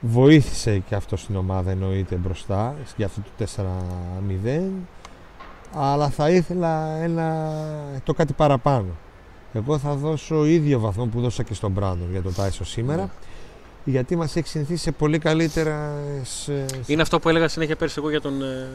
βοήθησε 0.00 0.78
και 0.78 0.94
αυτό 0.94 1.16
στην 1.16 1.36
ομάδα 1.36 1.70
εννοείται 1.70 2.14
μπροστά 2.14 2.74
για 2.96 3.06
αυτό 3.06 3.20
το 3.38 3.46
4-0 3.56 4.60
αλλά 5.74 6.08
θα 6.08 6.30
ήθελα 6.30 6.96
ένα, 6.96 7.52
το 8.04 8.14
κάτι 8.14 8.32
παραπάνω. 8.32 8.86
Εγώ 9.52 9.78
θα 9.78 9.94
δώσω 9.94 10.44
ίδιο 10.44 10.78
βαθμό 10.78 11.06
που 11.06 11.20
δώσα 11.20 11.42
και 11.42 11.54
στον 11.54 11.70
Μπράντον 11.70 12.08
για 12.10 12.22
τον 12.22 12.34
Tyson 12.36 12.60
σήμερα 12.62 13.02
Ναι. 13.02 13.08
γιατί 13.84 14.16
μας 14.16 14.36
έχει 14.36 14.48
συνηθίσει 14.48 14.82
σε 14.82 14.92
πολύ 14.92 15.18
καλύτερα 15.18 15.92
σε, 16.22 16.64
Είναι 16.86 17.02
αυτό 17.02 17.18
που 17.20 17.28
έλεγα 17.28 17.48
συνέχεια 17.48 17.76
πέρσι 17.76 17.94
εγώ 17.98 18.10
για 18.10 18.20
τον, 18.20 18.42
ε, 18.42 18.68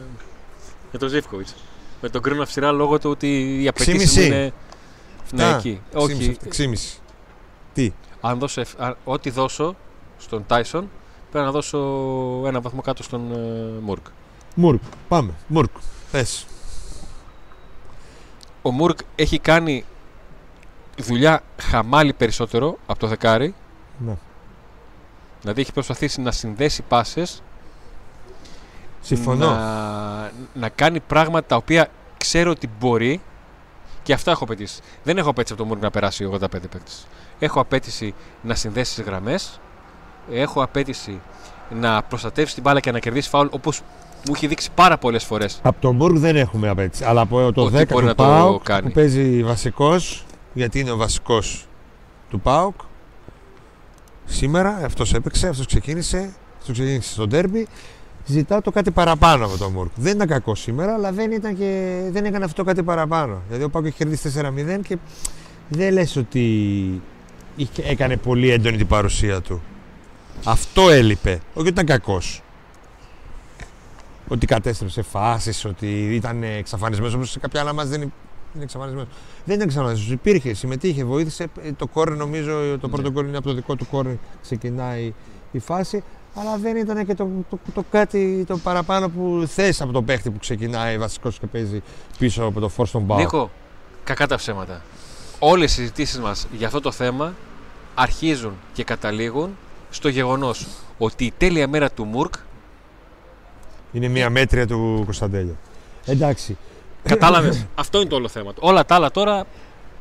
για 0.90 0.98
τον 0.98 1.08
Ζήφκοβιτς. 1.08 1.54
Με 2.02 2.08
τον 2.08 2.22
κρίνω 2.22 2.42
αυστηρά 2.42 2.72
λόγω 2.72 2.98
του 2.98 3.10
ότι 3.10 3.62
οι 3.62 3.68
απαιτήσεις 3.68 4.16
6,5. 4.16 4.26
είναι. 4.26 4.38
Ναι, 4.38 4.52
Φτά. 5.24 5.56
εκεί. 5.56 5.80
6,5, 5.92 6.00
Όχι. 6.02 6.36
6,5. 6.50 7.00
Τι, 7.72 7.92
Αν 8.20 8.38
δώσω, 8.38 8.60
εφ- 8.60 8.80
αν- 8.80 8.96
ό,τι 9.04 9.30
δώσω 9.30 9.76
στον 10.18 10.46
Τάισον, 10.46 10.90
πρέπει 11.30 11.44
να 11.46 11.50
δώσω 11.52 11.78
ένα 12.46 12.60
βαθμό 12.60 12.80
κάτω 12.80 13.02
στον 13.02 13.32
ε, 13.32 13.80
Μουρκ. 13.80 14.06
Μουρκ, 14.54 14.82
πάμε, 15.08 15.32
Μουρκ, 15.46 15.70
πες. 16.10 16.46
Ο 18.62 18.70
Μουρκ 18.70 18.98
έχει 19.16 19.38
κάνει 19.38 19.84
δουλειά 20.98 21.42
χαμάλι 21.60 22.12
περισσότερο 22.12 22.78
από 22.86 22.98
το 22.98 23.06
δεκάρι. 23.06 23.54
Ναι. 23.98 24.16
Δηλαδή 25.40 25.60
έχει 25.60 25.72
προσπαθήσει 25.72 26.20
να 26.20 26.30
συνδέσει 26.32 26.82
πάσες 26.82 27.42
Συμφωνώ. 29.00 29.50
να, 29.50 30.30
να 30.54 30.68
κάνει 30.68 31.00
πράγματα 31.00 31.46
τα 31.46 31.56
οποία 31.56 31.88
ξέρω 32.16 32.50
ότι 32.50 32.70
μπορεί 32.80 33.20
και 34.02 34.12
αυτά 34.12 34.30
έχω 34.30 34.44
απαιτήσει. 34.44 34.80
Δεν 35.02 35.18
έχω 35.18 35.30
απέτηση 35.30 35.52
από 35.52 35.62
το 35.62 35.68
Μούρκ 35.68 35.82
να 35.82 35.90
περάσει 35.90 36.28
85 36.32 36.38
παίκτες. 36.50 37.06
Έχω 37.38 37.60
απέτηση 37.60 38.14
να 38.42 38.54
συνδέσει 38.54 38.94
τις 38.94 39.04
γραμμές. 39.04 39.60
Έχω 40.30 40.62
απέτηση 40.62 41.20
να 41.80 42.02
προστατεύσει 42.02 42.54
την 42.54 42.62
μπάλα 42.62 42.80
και 42.80 42.90
να 42.90 42.98
κερδίσει 42.98 43.28
φάουλ 43.28 43.46
όπως 43.50 43.80
μου 44.26 44.32
έχει 44.36 44.46
δείξει 44.46 44.70
πάρα 44.74 44.98
πολλές 44.98 45.24
φορές. 45.24 45.60
Από 45.62 45.80
τον 45.80 45.96
Μπουργκ 45.96 46.16
δεν 46.16 46.36
έχουμε 46.36 46.68
απέτηση. 46.68 47.04
Αλλά 47.04 47.20
από 47.20 47.52
το 47.52 47.62
Ότι 47.62 47.76
10 47.76 47.86
μπορεί 47.88 47.88
του 47.88 48.00
να 48.08 48.14
το 48.14 48.22
ΠΑΟΚ 48.22 48.62
κάνει. 48.62 48.86
που 48.86 48.92
παίζει 48.92 49.42
βασικός, 49.42 50.24
γιατί 50.52 50.78
είναι 50.80 50.90
ο 50.90 50.96
βασικός 50.96 51.66
του 52.30 52.40
ΠΑΟΚ. 52.40 52.74
Σήμερα 54.24 54.80
αυτός 54.84 55.14
έπαιξε, 55.14 55.48
αυτός 55.48 55.66
ξεκίνησε, 55.66 56.30
αυτός 56.58 56.76
ξεκίνησε 56.78 57.12
στο 57.12 57.26
ντέρμπι. 57.26 57.66
Ζητάω 58.26 58.60
το 58.60 58.70
κάτι 58.70 58.90
παραπάνω 58.90 59.44
από 59.46 59.56
τον 59.58 59.72
Μουρκ. 59.72 59.90
Δεν 59.96 60.14
ήταν 60.14 60.26
κακό 60.28 60.54
σήμερα, 60.54 60.94
αλλά 60.94 61.12
δεν, 61.12 61.30
ήταν 61.32 61.56
και, 61.56 62.00
δεν 62.10 62.24
έκανε 62.24 62.44
αυτό 62.44 62.64
κάτι 62.64 62.82
παραπάνω. 62.82 63.42
Δηλαδή 63.46 63.64
ο 63.64 63.70
ΠΑΟΚ 63.70 63.86
έχει 63.86 63.96
κερδίσει 63.96 64.32
4-0 64.78 64.80
και 64.82 64.96
δεν 65.68 65.92
λες 65.92 66.16
ότι 66.16 66.40
είχε- 66.40 67.00
έκανε 67.82 68.16
πολύ 68.16 68.50
έντονη 68.50 68.76
την 68.76 68.86
παρουσία 68.86 69.40
του. 69.40 69.62
Αυτό 70.44 70.90
έλειπε. 70.90 71.30
Όχι 71.30 71.40
ότι 71.54 71.68
ήταν 71.68 71.86
κακός 71.86 72.42
ότι 74.28 74.46
κατέστρεψε 74.46 75.02
φάσεις, 75.02 75.64
ότι 75.64 76.14
ήταν 76.14 76.42
εξαφανισμένος. 76.42 77.14
Όπω 77.14 77.24
σε 77.24 77.38
κάποια 77.38 77.60
άλλα 77.60 77.72
μα 77.72 77.84
δεν 77.84 78.02
είναι 78.02 78.12
εξαφανισμένος. 78.60 79.08
Δεν 79.44 79.54
ήταν 79.54 79.68
εξαφανισμένο. 79.68 80.12
Υπήρχε, 80.12 80.54
συμμετείχε, 80.54 81.04
βοήθησε. 81.04 81.46
Ε, 81.62 81.72
Το 81.72 81.86
κόρνερ, 81.86 82.18
νομίζω, 82.18 82.78
το 82.78 82.88
πρώτο 82.88 83.10
κόρνερ 83.12 83.28
είναι 83.28 83.36
από 83.36 83.48
το 83.48 83.54
δικό 83.54 83.74
του 83.76 83.86
κόρνερ. 83.90 84.14
Ξεκινάει 84.42 85.14
η 85.52 85.58
φάση. 85.58 86.02
Αλλά 86.34 86.56
δεν 86.56 86.76
ήταν 86.76 87.06
και 87.06 87.14
το, 87.14 87.28
το, 87.50 87.58
το 87.74 87.84
κάτι 87.90 88.44
το 88.46 88.58
παραπάνω 88.58 89.08
που 89.08 89.44
θες 89.46 89.80
από 89.80 89.92
τον 89.92 90.04
παίχτη 90.04 90.30
που 90.30 90.38
ξεκινάει 90.38 90.98
βασικός 90.98 91.38
και 91.38 91.46
παίζει 91.46 91.82
πίσω 92.18 92.44
από 92.44 92.60
το 92.60 92.68
φόρ 92.68 92.86
στον 92.86 93.06
Πάο. 93.06 93.18
Νίκο, 93.18 93.50
κακά 94.04 94.26
τα 94.26 94.36
ψέματα. 94.36 94.82
Όλες 95.38 95.70
οι 95.70 95.74
συζητήσεις 95.74 96.18
μας 96.18 96.46
για 96.52 96.66
αυτό 96.66 96.80
το 96.80 96.92
θέμα 96.92 97.34
αρχίζουν 97.98 98.52
και 98.72 98.84
καταλήγουν 98.84 99.56
στο 99.90 100.08
γεγονός 100.08 100.66
ότι 100.98 101.24
η 101.24 101.32
τέλεια 101.38 101.68
μέρα 101.68 101.90
του 101.90 102.04
Μουρκ 102.04 102.34
Είναι 103.92 104.08
μια 104.08 104.30
μέτρια 104.30 104.66
του 104.66 105.02
Κωνσταντέλια. 105.04 105.54
Εντάξει. 106.04 106.56
Κατάλαβες. 107.02 107.66
Αυτό 107.74 108.00
είναι 108.00 108.08
το 108.08 108.16
όλο 108.16 108.28
θέμα. 108.28 108.52
Όλα 108.58 108.84
τα 108.84 108.94
άλλα 108.94 109.10
τώρα 109.10 109.44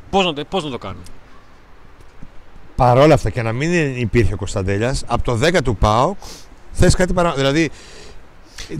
πώς 0.09 0.25
να, 0.25 0.33
το- 0.33 0.45
πώς 0.45 0.63
να 0.63 0.69
το 0.69 0.77
κάνουν; 0.77 1.01
Παρόλα 2.75 3.13
αυτά 3.13 3.29
και 3.29 3.41
να 3.41 3.51
μην 3.51 3.97
υπήρχε 3.97 4.33
ο 4.33 4.37
Κωνσταντέλιας, 4.37 5.03
από 5.07 5.23
το 5.23 5.35
10 5.35 5.61
του 5.63 5.75
ΠΑΟΚ 5.75 6.17
θες 6.71 6.95
κάτι 6.95 7.13
παραπάνω. 7.13 7.41
Δηλαδή, 7.41 7.69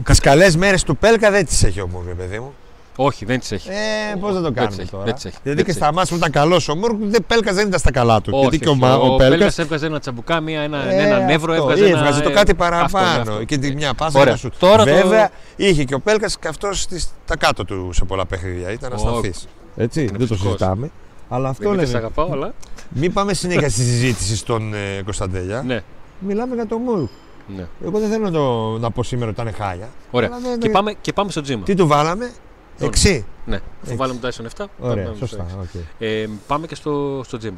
τις 0.04 0.20
καλές 0.20 0.56
μέρες 0.56 0.82
του 0.82 0.96
Πέλκα 0.96 1.30
δεν 1.30 1.46
τις 1.46 1.62
έχει 1.62 1.80
ο 1.80 1.86
Μουρκ, 1.86 2.08
παιδί 2.08 2.38
μου. 2.38 2.54
Όχι, 2.96 3.24
δεν 3.24 3.38
τις 3.40 3.52
έχει. 3.52 3.68
Ε, 3.68 4.16
πώς 4.20 4.30
να 4.34 4.36
το 4.36 4.42
Δεν 4.42 4.52
κάνουμε 4.52 4.72
τις 4.74 4.78
έχει, 4.82 4.90
τώρα; 4.90 5.04
δεν 5.04 5.14
τις 5.14 5.24
έχει, 5.24 5.36
Δηλαδή 5.42 5.62
δεν 5.62 5.64
και 5.66 5.78
τις 5.78 5.82
στα 5.82 5.92
μάτια 5.92 6.10
που 6.10 6.16
ήταν 6.16 6.30
καλός 6.30 6.68
ο 6.68 6.74
Μουρκ, 6.76 6.96
δεν 7.00 7.24
Πέλκας 7.26 7.54
δεν 7.54 7.66
ήταν 7.68 7.78
στα 7.80 7.90
καλά 7.90 8.20
του. 8.20 8.30
Όχι, 8.34 8.40
Γιατί 8.42 8.58
και 8.58 8.68
ο, 8.68 8.70
όχι. 8.70 8.80
Μα- 8.80 8.94
ο, 8.94 9.06
ο 9.06 9.16
Πέλκας. 9.16 9.28
Πέλκας 9.28 9.58
έβγαζε 9.58 9.86
ένα 9.86 9.98
τσαμπουκά, 9.98 10.40
μία, 10.40 10.60
ένα, 10.60 10.92
Ε, 10.92 11.02
ένα 11.06 11.18
νεύρο, 11.18 11.52
αυτό, 11.52 11.64
έβγαζε 11.64 11.86
ένα. 11.86 11.98
έβγαζε 11.98 12.20
το 12.20 12.28
ε, 12.28 12.32
κάτι 12.32 12.50
αυτό, 12.50 12.64
παραπάνω 12.64 13.06
ναι, 13.24 13.30
αυτό. 13.30 13.44
και 13.44 13.58
τη 13.58 13.74
μια 13.74 13.94
πάσα 13.94 14.18
Ωραία. 14.18 14.28
ένα 14.30 14.38
σουτ. 14.40 14.54
Τώρα 14.58 14.84
το- 14.84 14.92
Βέβαια 14.92 15.30
είχε 15.56 15.84
και 15.84 15.94
ο 15.94 16.00
Πέλκας 16.00 16.38
και 16.38 16.48
αυτός 16.48 16.86
τα 17.26 17.36
κάτω 17.36 17.64
του 17.64 17.90
σε 17.92 18.04
πολλά 18.04 18.26
παιχνίδια. 18.26 18.70
Ήταν 18.72 18.92
Ο- 18.92 18.94
ασταθής. 18.94 19.46
Έτσι, 19.76 20.00
είναι 20.00 20.10
δεν 20.10 20.18
το 20.28 20.34
φυσικός. 20.34 20.52
συζητάμε. 20.58 20.90
Αλλά 21.28 21.48
αυτό 21.48 21.70
Δεν 21.70 21.78
σε 21.80 21.84
λέμε. 21.86 21.98
αγαπάω, 21.98 22.32
αλλά. 22.32 22.54
Μην 22.88 23.12
πάμε 23.12 23.34
συνέχεια 23.34 23.68
στη 23.70 23.82
συζήτηση 23.82 24.36
στον 24.36 24.74
ε, 24.74 25.02
Κωνσταντέλια. 25.04 25.62
ναι, 25.66 25.80
Μιλάμε 26.18 26.54
για 26.54 26.66
το 26.66 26.76
Μουρκ. 26.78 27.08
ναι. 27.56 27.66
Εγώ 27.84 27.98
δεν 27.98 28.08
θέλω 28.10 28.24
να, 28.24 28.30
το, 28.30 28.78
να 28.78 28.90
πω 28.90 29.02
σήμερα 29.02 29.30
ότι 29.30 29.40
ήταν 29.40 29.54
χάλια. 29.54 29.88
Ωραία. 30.10 30.28
Αλλά 30.32 30.38
δεν- 30.48 30.58
Και 30.58 30.68
πάμε, 30.70 30.94
και 31.00 31.12
πάμε 31.12 31.30
στο 31.30 31.40
τζίμα. 31.40 31.62
Τι 31.62 31.74
του 31.74 31.86
βάλαμε, 31.86 32.24
Τον. 32.24 32.34
6. 32.80 33.22
Ναι, 33.46 33.56
αφού 33.56 33.64
Έξι. 33.84 33.94
βάλουμε 33.96 34.20
το 34.20 34.28
Tyson 34.28 34.62
7. 34.62 34.64
Ωραία, 34.78 35.04
πάμε 35.04 35.16
στο 35.16 35.26
σωστά. 35.26 35.46
έξι. 35.62 35.78
οκ. 35.78 35.82
Ε, 35.98 36.28
πάμε 36.46 36.66
και 36.66 36.74
στο, 36.74 37.22
στο 37.24 37.38
τζίμα. 37.38 37.56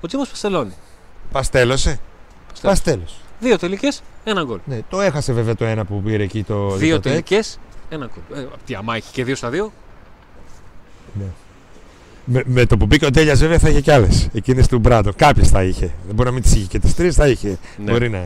Ο 0.00 0.06
τζίμας 0.06 0.28
Παστελώνει. 0.28 0.72
Παστέλωσε. 1.32 2.00
Παστέλο. 2.62 3.04
Δύο 3.40 3.58
τελικές, 3.58 4.02
ένα 4.24 4.42
γκολ. 4.42 4.58
Ναι, 4.64 4.78
το 4.90 5.00
έχασε 5.00 5.32
βέβαια 5.32 5.54
το 5.54 5.64
ένα 5.64 5.84
που 5.84 6.02
πήρε 6.02 6.22
εκεί 6.22 6.42
το. 6.42 6.68
Δύο 6.68 6.78
δικοτέκ. 6.78 7.02
τελικές, 7.02 7.58
ένα 7.88 8.10
γκολ. 8.14 8.42
Ε, 8.42 8.46
τι 8.66 8.74
αμά 8.74 8.96
έχει 8.96 9.12
και 9.12 9.24
δύο 9.24 9.34
στα 9.34 9.50
δύο. 9.50 9.72
Με, 12.24 12.42
με 12.46 12.66
το 12.66 12.76
που 12.76 12.86
μπήκε 12.86 13.06
ο 13.06 13.10
Τέλεια 13.10 13.34
βέβαια 13.34 13.58
θα 13.58 13.68
είχε 13.68 13.80
κι 13.80 13.90
άλλες. 13.90 14.28
Εκείνες 14.32 14.68
του 14.68 14.78
Μπράντο. 14.78 15.12
Κάποιες 15.16 15.48
θα 15.48 15.62
είχε. 15.62 15.90
Δεν 16.06 16.14
μπορεί 16.14 16.28
να 16.28 16.34
μην 16.34 16.42
τις 16.42 16.54
είχε 16.54 16.66
και 16.66 16.78
τις 16.78 16.94
τρεις, 16.94 17.14
θα 17.14 17.28
είχε. 17.28 17.58
Ναι. 17.84 17.92
Μπορεί 17.92 18.08
να. 18.08 18.24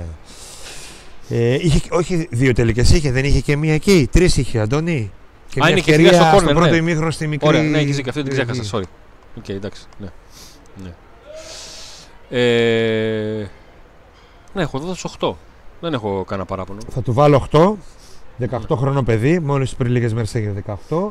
Ε, 1.29 1.55
είχε, 1.55 1.81
όχι 1.91 2.29
δύο 2.31 2.53
τελικές 2.53 2.91
είχε, 2.91 3.13
δεν 3.13 3.25
είχε 3.25 3.41
και 3.41 3.57
μία 3.57 3.75
εκεί. 3.75 4.09
Τρεις 4.13 4.37
είχε, 4.37 4.59
Αντώνη. 4.59 5.13
Και 5.53 5.61
Α, 5.61 5.65
μια 5.65 5.71
είναι 5.71 5.81
και 5.81 5.91
ευκαιρία 5.91 6.11
τρία 6.11 6.31
στο 6.31 6.39
στο 6.39 6.49
corner, 6.49 6.55
πρώτο 6.55 6.71
ναι. 6.71 6.77
ημίχρονο 6.77 7.11
στη 7.11 7.27
μικρή. 7.27 7.49
Ωραία, 7.49 7.63
ναι, 7.63 7.79
έχεις 7.79 7.97
δίκιο. 7.97 8.11
Αυτό 8.11 8.23
την 8.23 8.37
περιοχή. 8.37 8.61
ξέχασα. 8.61 8.79
Sorry. 8.79 8.89
Οκ, 9.39 9.49
εντάξει. 9.49 9.87
Ναι. 9.99 10.09
ναι. 10.83 10.93
Ε, 12.39 13.51
Ναι, 14.53 14.63
έχω 14.63 14.79
δώσει 14.79 15.09
8. 15.21 15.33
Δεν 15.81 15.93
έχω 15.95 16.25
κανένα 16.25 16.47
παράπονο. 16.47 16.81
Θα 16.89 17.03
του 17.03 17.13
βάλω 17.13 17.47
8. 17.53 17.73
18 18.51 18.77
χρονών 18.77 19.05
παιδί, 19.05 19.39
μόλις 19.41 19.75
πριν 19.75 19.93
λίγες 19.93 20.15
μέρες 20.15 20.35
έγινε 20.35 20.63
18. 20.89 21.09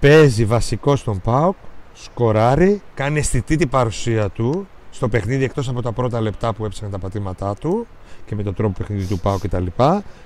Παίζει 0.00 0.44
βασικό 0.44 0.96
στον 0.96 1.20
ΠΑΟΚ, 1.20 1.56
σκοράρει, 1.94 2.82
κάνει 2.94 3.18
αισθητή 3.18 3.56
την 3.56 3.68
παρουσία 3.68 4.28
του 4.28 4.66
στο 4.90 5.08
παιχνίδι 5.08 5.44
εκτός 5.44 5.68
από 5.68 5.82
τα 5.82 5.92
πρώτα 5.92 6.20
λεπτά 6.20 6.52
που 6.52 6.64
έψαχνε 6.64 6.90
τα 6.90 6.98
πατήματά 6.98 7.54
του 7.54 7.86
και 8.26 8.34
με 8.34 8.42
τον 8.42 8.54
τρόπο 8.54 8.74
παιχνίδι 8.78 9.06
του 9.06 9.18
ΠΑΟΚ 9.18 9.40
κτλ. 9.40 9.66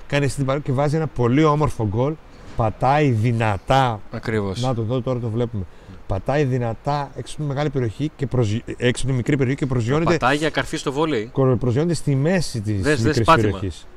Κάνει 0.07 0.25
αισθητή 0.25 0.43
παρουσία 0.43 0.65
και 0.65 0.71
βάζει 0.71 0.95
ένα 0.95 1.07
πολύ 1.07 1.43
όμορφο 1.43 1.87
γκολ. 1.87 2.13
Πατάει 2.63 3.09
δυνατά. 3.09 3.99
Ακριβώς. 4.11 4.61
Να 4.61 4.73
το 4.75 4.81
δω, 4.81 5.01
τώρα 5.01 5.19
το 5.19 5.29
βλέπουμε. 5.29 5.63
Πατάει 6.07 6.43
δυνατά 6.43 7.11
έξω 7.15 7.33
από 7.33 7.41
τη 7.43 7.47
μεγάλη 7.49 7.69
περιοχή 7.69 8.11
και 8.15 8.27
προσγει... 8.27 8.63
έξω 8.77 9.01
από 9.03 9.11
τη 9.11 9.17
μικρή 9.17 9.37
περιοχή 9.37 9.57
και 9.59 9.65
προσγειώνεται, 9.65 10.11
Πατάει 10.11 10.35
για 10.35 10.49
καρφί 10.49 10.77
στο 10.77 10.91
βόλεϊ. 10.91 11.31
προσγειώνεται 11.59 11.93
στη 11.93 12.15
μέση 12.15 12.61
της 12.61 12.81
Δες, 12.81 12.95
δες 12.95 13.03
μικρής 13.05 13.25
πάτημα. 13.25 13.45
περιοχής. 13.51 13.87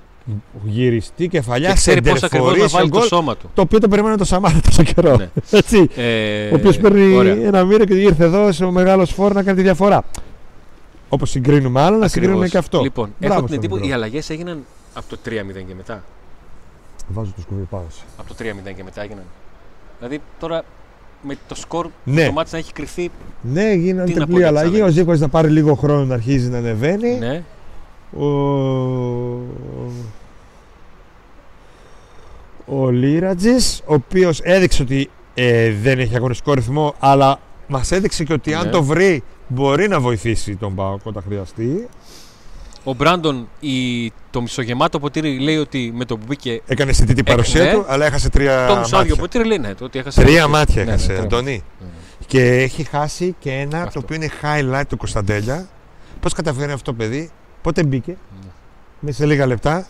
Γυριστή 0.64 1.28
κεφαλιά, 1.28 1.68
Και 1.68 1.74
ξέρει 1.74 2.02
πώ 2.02 2.10
ακριβώς 2.10 2.22
να 2.22 2.28
σεντερφορή, 2.28 2.72
βάλει 2.72 2.90
το 2.90 2.98
γκολ, 2.98 3.06
σώμα 3.08 3.36
του. 3.36 3.50
το 3.54 3.62
οποίο 3.62 3.78
το 3.80 3.88
περιμένει 3.88 4.16
το 4.16 4.24
Σαμάρα 4.24 4.60
τόσο 4.68 4.82
καιρό. 4.82 5.16
Ναι. 5.16 5.28
Έτσι. 5.50 5.88
Ε, 5.96 6.48
ο 6.50 6.54
οποίος 6.54 6.78
παίρνει 6.78 7.14
ωραία. 7.14 7.34
ένα 7.42 7.64
μοίρα 7.64 7.84
και 7.86 7.94
ήρθε 7.94 8.24
εδώ 8.24 8.52
σε 8.52 8.64
ο 8.64 8.70
μεγάλο 8.70 9.06
φόρο 9.06 9.34
να 9.34 9.42
κάνει 9.42 9.56
τη 9.56 9.62
διαφορά. 9.62 10.02
Όπως 11.08 11.30
συγκρίνουμε 11.30 11.80
άλλο, 11.80 11.88
να 11.90 11.94
Ακριβώς. 11.96 12.10
συγκρίνουμε 12.10 12.48
και 12.48 12.58
αυτό. 12.58 12.80
Λοιπόν, 12.80 13.14
Μπράβο 13.18 13.34
έχω 13.34 13.44
την 13.46 13.48
στον 13.54 13.58
εντύπωση 13.58 13.80
μικρό. 13.82 13.94
οι 13.96 14.02
αλλαγές 14.02 14.30
έγιναν 14.30 14.64
από 14.94 15.06
το 15.08 15.16
3-0 15.24 15.30
και 15.68 15.74
μετά. 15.76 16.04
Βάζω 17.12 17.32
το 17.36 17.40
σκουβί 17.40 17.62
πάνω. 17.70 17.84
σε. 17.90 18.02
Από 18.16 18.28
το 18.28 18.34
3-0 18.38 18.72
και 18.76 18.84
μετά 18.84 19.02
έγιναν. 19.02 19.24
Δηλαδή 19.98 20.20
τώρα 20.38 20.62
με 21.22 21.36
το 21.48 21.54
σκορ 21.54 21.88
Ναι. 22.04 22.26
το 22.26 22.32
μάτι 22.32 22.48
να 22.52 22.58
έχει 22.58 22.72
κρυφθεί. 22.72 23.10
Ναι, 23.42 23.72
γίνανε 23.72 24.06
Τι 24.12 24.18
να 24.18 24.18
πω 24.18 24.24
τριπλή 24.26 24.38
για 24.42 24.48
τις 24.50 24.58
αλλαγή. 24.58 24.74
Ο 24.74 24.84
αλλαγές. 24.84 24.94
Ζήκο 24.94 25.12
να 25.14 25.28
πάρει 25.28 25.48
λίγο 25.48 25.74
χρόνο 25.74 26.04
να 26.04 26.14
αρχίζει 26.14 26.48
να 26.48 26.58
ανεβαίνει. 26.58 27.18
Ναι. 27.18 27.42
Ο... 28.24 28.26
ο 32.66 32.90
Λίρατζης, 32.90 33.82
ο 33.86 33.94
οποίος 33.94 34.40
έδειξε 34.42 34.82
ότι 34.82 35.10
ε, 35.34 35.72
δεν 35.82 35.98
έχει 35.98 36.16
αγωνιστικό 36.16 36.54
ρυθμό, 36.54 36.94
αλλά 36.98 37.40
μας 37.66 37.90
έδειξε 37.92 38.24
και 38.24 38.32
ότι 38.32 38.54
αν 38.54 38.64
Ναι. 38.64 38.70
το 38.70 38.82
βρει 38.82 39.22
μπορεί 39.48 39.88
να 39.88 40.00
βοηθήσει 40.00 40.56
τον 40.56 40.74
Πάοκ 40.74 41.00
όταν 41.06 41.22
χρειαστεί. 41.26 41.88
Ο 42.84 42.94
Μπράντον, 42.94 43.48
η, 43.60 44.12
το 44.30 44.40
μισογεμάτο 44.40 44.98
ποτήρι 44.98 45.38
λέει 45.38 45.56
ότι 45.56 45.92
με 45.94 46.04
το 46.04 46.16
που 46.16 46.24
μπήκε. 46.28 46.62
Έκανε 46.66 46.90
αισθητή 46.90 47.14
την 47.14 47.24
παρουσία 47.24 47.64
ναι. 47.64 47.72
του, 47.72 47.84
αλλά 47.88 48.06
έχασε 48.06 48.28
τρία 48.28 48.66
Το 48.66 48.76
μισοάδιο 48.76 48.98
μάτια. 48.98 49.16
ποτήρι 49.16 49.44
λέει 49.44 49.58
ναι, 49.58 49.74
το 49.74 49.84
ότι 49.84 49.98
έχασε. 49.98 50.22
Τρία 50.22 50.48
μάτια 50.48 50.84
Ναι, 50.84 50.90
έχασε, 50.90 51.06
ναι, 51.06 51.12
τρία 51.12 51.24
Αντώνη. 51.24 51.64
Ναι. 51.80 51.86
Και 52.26 52.42
έχει 52.62 52.82
χάσει 52.84 53.34
και 53.38 53.50
ένα 53.52 53.78
Αυτό. 53.82 53.92
το 53.92 53.98
οποίο 53.98 54.16
είναι 54.16 54.30
highlight 54.42 54.84
του 54.88 54.96
Κωνσταντέλια. 54.96 55.68
Πώς 56.20 56.32
καταφέρει 56.32 56.72
αυτό 56.72 56.90
το 56.90 56.96
παιδί, 56.96 57.30
πότε 57.62 57.84
μπήκε, 57.84 58.10
Ναι. 58.10 58.48
μέσα 59.00 59.16
σε 59.16 59.26
λίγα 59.26 59.46
λεπτά, 59.46 59.86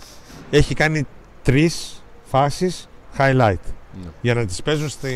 έχει 0.50 0.74
κάνει 0.74 1.06
τρεις 1.42 2.02
φάσεις 2.24 2.88
highlight. 3.18 3.56
Ναι. 4.02 4.08
για 4.20 4.34
να 4.34 4.46
τις 4.46 4.62
παίζουν 4.62 4.88
στην... 4.88 5.08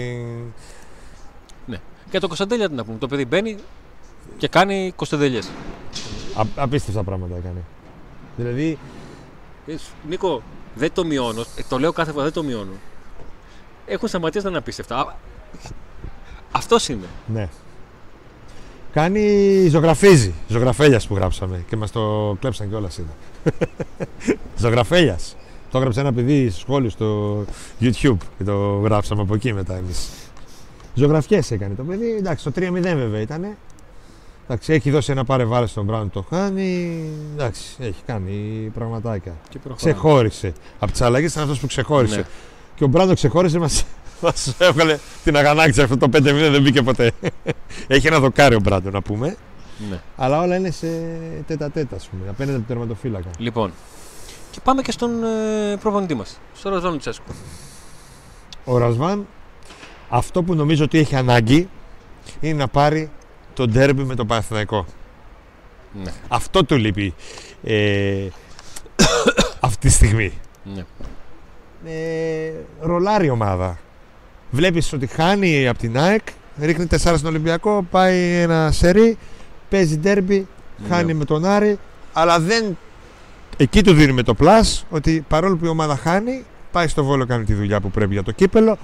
Και 2.10 2.18
το 2.18 2.26
Κωνσταντέλια 2.26 2.68
τι 2.68 2.74
να 2.74 2.84
πούμε. 2.84 2.98
Το 2.98 3.06
παιδί 3.06 3.24
μπαίνει 3.24 3.56
και 4.36 4.48
κάνει 4.48 4.92
κοστεντελιέ. 4.96 5.40
Α, 6.36 6.42
απίστευτα 6.56 7.02
πράγματα 7.02 7.36
έκανε. 7.36 7.62
Δηλαδή, 8.36 8.78
Νίκο, 10.08 10.42
δεν 10.74 10.92
το 10.92 11.04
μειώνω. 11.04 11.40
Ε, 11.40 11.62
το 11.68 11.78
λέω 11.78 11.92
κάθε 11.92 12.12
φορά, 12.12 12.24
δεν 12.24 12.32
το 12.32 12.42
μειώνω. 12.42 12.72
Έχουν 13.86 14.08
σταματήσει 14.08 14.44
να 14.44 14.50
είναι 14.50 14.58
απίστευτα. 14.58 15.16
Αυτός 16.52 16.88
είναι. 16.88 17.06
ναι. 17.26 17.48
Κάνει, 18.92 19.66
ζωγραφίζει. 19.68 20.34
Ζωγραφέλιας 20.48 21.06
που 21.06 21.14
γράψαμε 21.14 21.64
και 21.68 21.76
μας 21.76 21.90
το 21.90 22.36
κλέψαν 22.40 22.68
κιόλας 22.68 22.98
είδα. 22.98 23.10
ζωγραφέλιας. 24.62 25.36
Το 25.70 25.78
έγραψε 25.78 26.00
ένα 26.00 26.12
παιδί 26.12 26.50
στο 26.50 26.60
σχόλιο 26.60 26.90
στο 26.90 27.38
YouTube 27.80 28.16
και 28.38 28.44
το 28.44 28.56
γράψαμε 28.78 29.22
από 29.22 29.34
εκεί 29.34 29.52
μετά 29.52 29.74
εμείς. 29.76 30.08
Ζωγραφιές 30.94 31.50
έκανε 31.50 31.74
το 31.74 31.82
παιδί. 31.82 32.16
Εντάξει, 32.16 32.44
το 32.44 32.52
3-0 32.56 32.80
βέβαια 32.80 33.20
ήταν. 33.20 33.56
Εντάξει, 34.48 34.72
έχει 34.72 34.90
δώσει 34.90 35.10
ένα 35.10 35.24
πάρε 35.24 35.44
βάλε 35.44 35.66
στον 35.66 35.84
Μπράουν 35.84 36.10
το 36.10 36.24
χάνει. 36.30 37.00
Εντάξει, 37.34 37.64
έχει 37.78 38.02
κάνει 38.06 38.32
πραγματάκια. 38.74 39.32
Και 39.48 39.58
προχωράμε. 39.58 39.92
Ξεχώρισε. 39.92 40.52
Από 40.78 40.92
τις 40.92 41.00
αλλαγές 41.00 41.30
ήταν 41.30 41.42
αυτός 41.42 41.58
που 41.58 41.66
ξεχώρισε. 41.66 42.16
Ναι. 42.16 42.24
Και 42.74 42.84
ο 42.84 42.86
Μπράντο 42.86 43.14
ξεχώρισε, 43.14 43.58
μα 43.58 43.68
μας 44.22 44.54
έβγαλε 44.58 44.98
την 45.24 45.36
αγανάκτηση. 45.36 45.82
Αυτό 45.82 45.96
το 45.96 46.08
5-0 46.12 46.20
δεν 46.22 46.62
μπήκε 46.62 46.82
ποτέ. 46.82 47.12
Έχει 47.86 48.06
ένα 48.06 48.20
δοκάρι 48.20 48.54
ο 48.54 48.60
Μπράντο 48.60 48.90
να 48.90 49.02
πούμε. 49.02 49.36
Ναι. 49.90 50.00
Αλλά 50.16 50.40
όλα 50.40 50.56
είναι 50.56 50.70
σε 50.70 50.86
τέτα 51.46 51.70
τέτα, 51.70 51.96
ας 51.96 52.08
πούμε, 52.08 52.22
απέναντι 52.28 52.56
από 52.56 52.66
τον 52.66 52.76
τερματοφύλακα. 52.76 53.30
Λοιπόν. 53.38 53.72
Και 54.50 54.58
πάμε 54.64 54.82
και 54.82 54.90
στον 54.90 55.24
ε, 55.24 55.76
προπονητή 55.76 56.14
μας, 56.14 56.40
στον 56.54 56.72
Ροζόν 56.72 56.98
Τσέσκο. 56.98 57.32
Ο 58.64 58.78
Ρασβάν, 58.78 59.26
αυτό 60.08 60.42
που 60.42 60.54
νομίζω 60.54 60.84
ότι 60.84 60.98
έχει 60.98 61.16
ανάγκη 61.16 61.68
είναι 62.40 62.54
να 62.54 62.68
πάρει 62.68 63.10
το 63.56 63.66
ντέρμπι 63.66 64.02
με 64.02 64.14
το 64.14 64.24
Παναθηναϊκό. 64.24 64.86
Ναι. 66.04 66.12
Αυτό 66.28 66.64
του 66.64 66.76
λείπει 66.76 67.14
ε, 67.64 68.26
αυτή 69.60 69.86
τη 69.86 69.92
στιγμή. 69.92 70.32
ναι. 70.74 70.84
ε, 71.92 72.52
ρολάρει 72.80 73.26
η 73.26 73.30
ομάδα. 73.30 73.78
Βλέπεις 74.50 74.92
ότι 74.92 75.06
χάνει 75.06 75.68
από 75.68 75.78
την 75.78 75.98
ΑΕΚ, 75.98 76.22
ρίχνει 76.60 76.86
4 76.90 76.96
στον 76.96 77.26
Ολυμπιακό, 77.26 77.86
πάει 77.90 78.32
ένα 78.40 78.70
σερί, 78.72 79.18
παίζει 79.68 79.96
ντέρμπι, 79.98 80.46
χάνει 80.88 81.12
Ναι. 81.12 81.14
με 81.18 81.24
τον 81.24 81.44
Άρη, 81.44 81.78
αλλά 82.12 82.40
δεν. 82.40 82.78
Εκεί 83.56 83.82
του 83.82 83.92
δίνουμε 83.92 84.22
το 84.22 84.34
πλάς 84.34 84.86
ότι 84.90 85.24
παρόλο 85.28 85.56
που 85.56 85.64
η 85.64 85.68
ομάδα 85.68 85.96
χάνει, 85.96 86.44
πάει 86.72 86.88
στο 86.88 87.04
βόλο, 87.04 87.26
κάνει 87.26 87.44
τη 87.44 87.54
δουλειά 87.54 87.80
που 87.80 87.90
πρέπει 87.90 88.12
για 88.12 88.22
το 88.22 88.32
κύπελο, 88.32 88.78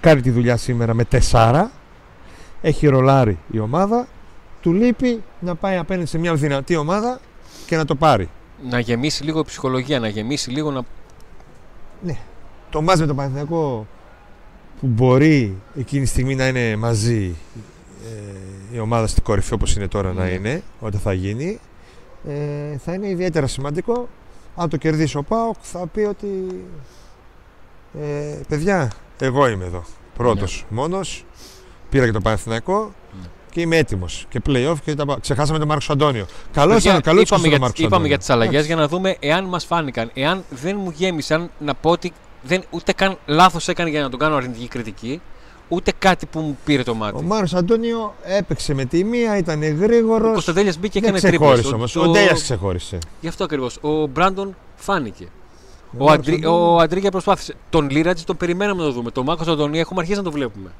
κάνει 0.00 0.20
τη 0.20 0.30
δουλειά 0.30 0.56
σήμερα 0.56 0.94
με 0.94 1.04
4, 1.30 1.64
έχει 2.62 2.86
ρολάρει 2.86 3.38
η 3.50 3.58
ομάδα, 3.58 4.08
του 4.60 4.72
λείπει 4.72 5.22
να 5.40 5.54
πάει 5.54 5.76
απέναντι 5.76 6.06
σε 6.08 6.18
μια 6.18 6.34
δυνατή 6.34 6.76
ομάδα 6.76 7.20
και 7.66 7.76
να 7.76 7.84
το 7.84 7.94
πάρει. 7.94 8.28
Να 8.70 8.78
γεμίσει 8.78 9.24
λίγο 9.24 9.38
η 9.40 9.44
ψυχολογία, 9.44 10.00
να 10.00 10.08
γεμίσει 10.08 10.50
λίγο 10.50 10.70
να. 10.70 10.82
το 12.70 12.82
μάτς 12.82 13.00
με 13.00 13.06
τον 13.06 13.16
Παναθηναϊκό 13.16 13.86
που 14.80 14.86
μπορεί 14.86 15.56
εκείνη 15.78 16.02
τη 16.02 16.08
στιγμή 16.08 16.34
να 16.34 16.46
είναι 16.48 16.76
μαζί 16.76 17.36
ε, 18.04 18.76
η 18.76 18.78
ομάδα 18.78 19.06
στην 19.06 19.22
κορυφή 19.22 19.54
όπως 19.54 19.76
είναι 19.76 19.88
τώρα 19.88 20.12
να 20.12 20.24
Ναι. 20.24 20.30
είναι 20.30 20.62
όταν 20.80 21.00
θα 21.00 21.12
γίνει 21.12 21.58
ε, 22.28 22.76
θα 22.78 22.92
είναι 22.94 23.08
ιδιαίτερα 23.08 23.46
σημαντικό 23.46 24.08
αν 24.56 24.68
το 24.68 24.76
κερδίσει 24.76 25.16
ο 25.16 25.22
ΠΑΟΚ 25.22 25.54
θα 25.60 25.86
πει 25.86 26.00
ότι 26.00 26.28
ε, 28.00 28.40
παιδιά 28.48 28.90
εγώ 29.18 29.48
είμαι 29.48 29.64
εδώ 29.64 29.84
πρώτος 30.16 30.64
μόνος 30.68 31.24
πήρα 31.90 32.04
και 32.06 32.12
το 32.12 32.20
Παναθηναϊκό 32.20 32.92
Ναι. 33.22 33.28
και 33.50 33.60
είμαι 33.60 33.76
έτοιμος 33.76 34.26
και 34.28 34.40
play-off 34.48 34.74
και 34.84 34.94
τα... 34.94 35.04
πα- 35.06 35.18
ξεχάσαμε 35.20 35.58
τον 35.58 35.68
Μάρκος 35.68 35.90
Αντώνιο 35.90 36.26
καλό 36.52 36.72
Παιδιά, 36.72 36.90
ήταν 36.90 37.02
καλό 37.02 37.20
είπαμε, 37.20 37.40
τον 37.42 37.50
για, 37.50 37.60
Μάρκος 37.60 37.78
είπαμε 37.78 37.94
Αντώνιο. 37.94 38.08
για 38.08 38.18
τις 38.18 38.30
αλλαγές 38.30 38.52
Εντάξει. 38.52 38.72
για 38.72 38.76
να 38.82 38.88
δούμε 38.88 39.16
εάν 39.20 39.44
μας 39.44 39.64
φάνηκαν. 39.64 40.10
Εάν 40.14 40.44
δεν 40.50 40.76
μου 40.82 40.92
γέμισαν 40.96 41.50
να 41.58 41.74
πω 41.74 41.90
ότι 41.90 42.12
δεν, 42.42 42.62
ούτε 42.70 42.92
καν 42.92 43.16
λάθος 43.26 43.68
έκανε 43.68 43.90
για 43.90 44.02
να 44.02 44.08
τον 44.10 44.18
κάνω 44.18 44.36
αρνητική 44.36 44.68
κριτική, 44.68 45.20
ούτε 45.68 45.92
κάτι 45.98 46.26
που 46.26 46.40
μου 46.40 46.58
πήρε 46.64 46.82
το 46.82 46.94
μάτι. 46.94 47.16
ο 47.16 47.22
Μάρκος 47.22 47.54
Αντώνιο 47.54 48.14
έπαιξε 48.22 48.74
με 48.74 48.84
τη 48.84 49.04
μία, 49.04 49.36
ήταν 49.36 49.62
γρήγορος 49.76 50.28
Ο 50.28 50.32
Κωνσταντέλιας 50.32 50.78
μπήκε 50.78 51.00
και 51.00 51.06
Δεν 51.06 51.14
έκανε 51.14 51.28
τρίπλες. 51.30 51.50
ξεχώρισε 51.60 51.74
όμως. 51.74 51.96
Ο 51.96 52.06
Ντέιας 52.12 52.42
ξεχώρισε. 52.42 52.98
Γι' 53.20 53.28
αυτό 53.28 53.44
ακριβώς. 53.44 53.78
Ο 53.80 54.06
Μπράντον 54.06 54.56
φάνηκε. 54.76 55.26
Ο, 55.98 56.04
Μάρκος 56.04 56.14
Αντρί, 56.26 56.34
Αντώνιο- 56.44 56.72
ο 56.74 56.78
Αντρίγια 56.78 57.10
προσπάθησε. 57.10 57.54
Τον 57.70 57.90
Λίρατζη 57.90 58.24
τον 58.24 58.36
περιμέναμε 58.36 58.80
να 58.80 58.86
το 58.88 58.92
δούμε. 58.94 59.10
Τον 59.10 59.24
Μάκο 59.24 59.50
Αντωνία 59.50 59.80
έχουμε 59.80 60.00
αρχίσει 60.00 60.18
να 60.18 60.24
το 60.24 60.30
βλέπουμε. 60.30 60.70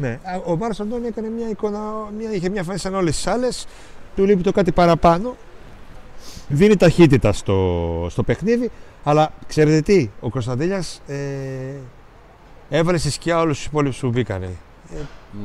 Ναι, 0.00 0.08
Α, 0.08 0.40
ο 0.44 0.56
Μάρος 0.56 0.80
Αντώνη 0.80 1.06
έκανε 1.06 1.28
μια 1.28 1.48
εικόνα, 1.48 1.80
μια, 2.18 2.32
είχε 2.32 2.48
μια 2.48 2.62
φάση 2.62 2.78
σαν 2.78 2.94
όλες 2.94 3.14
τις 3.14 3.26
άλλες. 3.26 3.66
Του 4.16 4.24
λείπει 4.24 4.42
το 4.42 4.52
κάτι 4.52 4.72
παραπάνω. 4.72 5.36
Δίνει 6.48 6.76
ταχύτητα 6.76 7.32
στο, 7.32 8.06
στο 8.10 8.22
παιχνίδι. 8.22 8.70
Αλλά 9.04 9.32
ξέρετε 9.48 9.80
τι, 9.80 10.10
ο 10.20 10.30
Κωνσταντέλια 10.30 10.84
ε, 11.06 11.16
έβαλε 12.70 12.98
στη 12.98 13.10
σκιά 13.10 13.40
όλους 13.40 13.56
τους 13.56 13.66
υπόλοιπους 13.66 13.98
που 13.98 14.08
μπήκανε. 14.08 14.50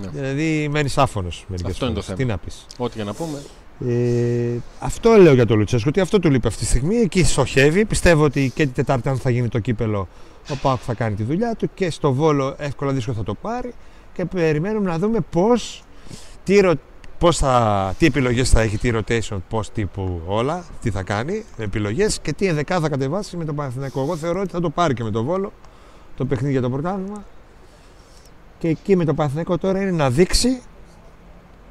Ναι. 0.02 0.08
Δηλαδή 0.08 0.68
μένει 0.72 0.90
άφωνος 0.96 1.46
μερικές 1.48 1.72
Αυτό 1.72 1.86
είναι 1.86 1.96
το 1.96 2.02
φορές. 2.02 2.18
θέμα. 2.18 2.18
Τι 2.18 2.26
να 2.26 2.38
πεις. 2.46 2.66
Ό,τι 2.78 2.94
για 2.96 3.04
να 3.04 3.14
πούμε. 3.14 3.42
Ε, 3.88 4.58
αυτό 4.80 5.12
λέω 5.16 5.34
για 5.34 5.46
τον 5.46 5.58
Λουτσέσκο, 5.58 5.90
ότι 5.90 6.00
αυτό 6.00 6.20
του 6.20 6.30
λείπει 6.32 6.48
αυτή 6.48 6.60
τη 6.60 6.66
στιγμή. 6.66 6.96
Εκεί 6.96 7.24
στοχεύει. 7.24 7.86
Πιστεύω 7.86 8.24
ότι 8.24 8.52
και 8.56 8.64
την 8.64 8.74
Τετάρτη, 8.74 9.10
αν 9.10 9.18
θα 9.18 9.30
γίνει 9.30 9.48
το 9.48 9.60
κύπελο, 9.60 10.08
ο 10.50 10.56
Πάοκ 10.62 10.80
θα 10.86 10.94
κάνει 10.94 11.16
τη 11.16 11.24
δουλειά 11.24 11.56
του 11.56 11.70
και 11.74 11.90
στο 11.90 12.14
Βόλο 12.14 12.56
εύκολα 12.58 12.92
δύσκολα 12.92 13.18
θα 13.18 13.24
το 13.24 13.34
πάρει. 13.34 13.74
Και 14.14 14.26
περιμένουμε 14.26 14.90
να 14.90 14.98
δούμε 15.00 15.20
πώς, 15.30 15.84
τι, 16.44 16.60
ρο- 16.60 16.80
πώς 17.18 17.38
θα, 17.38 17.94
τι 17.98 18.06
επιλογές 18.06 18.50
θα 18.50 18.62
έχει, 18.62 18.78
τι 18.78 18.92
rotation, 18.94 19.38
πώς 19.50 19.72
τύπου 19.72 20.22
όλα, 20.26 20.64
τι 20.82 20.92
θα 20.92 21.04
κάνει 21.04 21.44
με 21.58 21.64
επιλογές 21.64 22.20
και 22.20 22.34
τι 22.34 22.46
ενδεκά 22.46 22.80
θα 22.80 22.90
κατεβάσει 22.90 23.38
με 23.38 23.46
τον 23.46 23.56
Παναθηναϊκό. 23.56 24.02
Εγώ 24.02 24.16
θεωρώ 24.18 24.40
ότι 24.42 24.50
θα 24.52 24.60
το 24.60 24.70
πάρει 24.70 24.94
και 24.94 25.04
με 25.04 25.12
τον 25.12 25.26
Βόλο 25.26 25.52
το 26.18 26.26
παιχνίδι 26.26 26.52
για 26.52 26.62
το 26.62 26.70
πρωτάθλημα. 26.70 27.24
Και 28.60 28.68
εκεί 28.68 28.96
με 28.96 29.06
τον 29.06 29.16
Παναθηναϊκό 29.16 29.58
τώρα 29.58 29.82
είναι 29.82 29.92
να 29.92 30.10
δείξει 30.10 30.62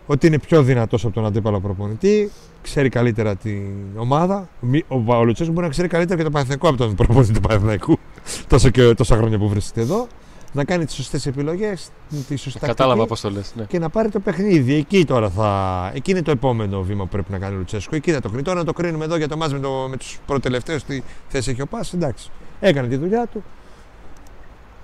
ότι 0.07 0.27
είναι 0.27 0.39
πιο 0.39 0.63
δυνατός 0.63 1.05
από 1.05 1.15
τον 1.15 1.27
αντίπαλο 1.27 1.61
προπονητή, 1.61 2.31
ξέρει 2.63 2.89
καλύτερα 2.89 3.37
την 3.37 3.71
ομάδα. 3.97 4.49
Μη- 4.61 4.85
Ο, 4.89 5.15
ο 5.15 5.25
Λουτσέσκου 5.25 5.53
μπορεί 5.53 5.67
να 5.67 5.73
ξέρει 5.73 5.89
καλύτερα 5.89 6.19
και 6.19 6.25
το 6.25 6.31
Παναθηναϊκό 6.31 6.69
από 6.69 6.77
τον 6.77 6.95
προπονητή 6.95 7.33
του 7.33 7.41
Παναθηναϊκού 7.41 7.99
τόσο 8.47 8.71
και 8.71 8.95
τόσα 8.95 9.17
χρόνια 9.17 9.39
που 9.39 9.49
βρίσκεται 9.49 9.81
εδώ. 9.81 10.07
Να 10.53 10.65
κάνει 10.65 10.85
τις 10.85 10.95
σωστές 10.95 11.27
επιλογές, 11.27 11.89
τη 12.29 12.37
σωστή 12.37 12.59
Κατάλαβα 12.59 13.07
τακτική 13.07 13.09
πώς 13.09 13.21
το 13.21 13.31
λες. 13.31 13.53
Ναι. 13.57 13.65
και 13.65 13.79
να 13.79 13.89
πάρει 13.89 14.09
το 14.09 14.21
παιχνίδι. 14.21 14.75
Εκεί 14.75 15.05
τώρα 15.05 15.31
θα. 15.31 15.91
Εκεί 15.95 16.11
είναι 16.11 16.23
το 16.23 16.31
επόμενο 16.31 16.83
βήμα 16.83 17.03
που 17.03 17.09
πρέπει 17.09 17.33
να 17.33 17.39
κάνει 17.39 17.55
ο 17.55 17.59
Λουτσέσκου. 17.59 17.95
Εκεί 17.95 18.13
θα 18.13 18.21
το 18.21 18.29
κρίνει. 18.29 18.43
Τώρα 18.43 18.59
να 18.59 18.65
το 18.65 18.73
κρίνουμε 18.73 19.05
εδώ 19.05 19.17
για 19.17 19.29
το 19.29 19.37
μάτς 19.37 19.53
με, 19.53 19.59
το, 19.59 19.87
με 19.91 19.97
τους 19.97 20.19
προτελευταίους, 20.27 20.85
τι 20.85 21.03
θέση 21.29 21.51
έχει 21.51 21.63
ο 21.63 21.67
Πας, 21.67 21.93
εντάξει. 21.93 22.31
Έκανε 22.61 22.89
τη 22.89 22.97
δουλειά 22.97 23.27
του. 23.27 23.45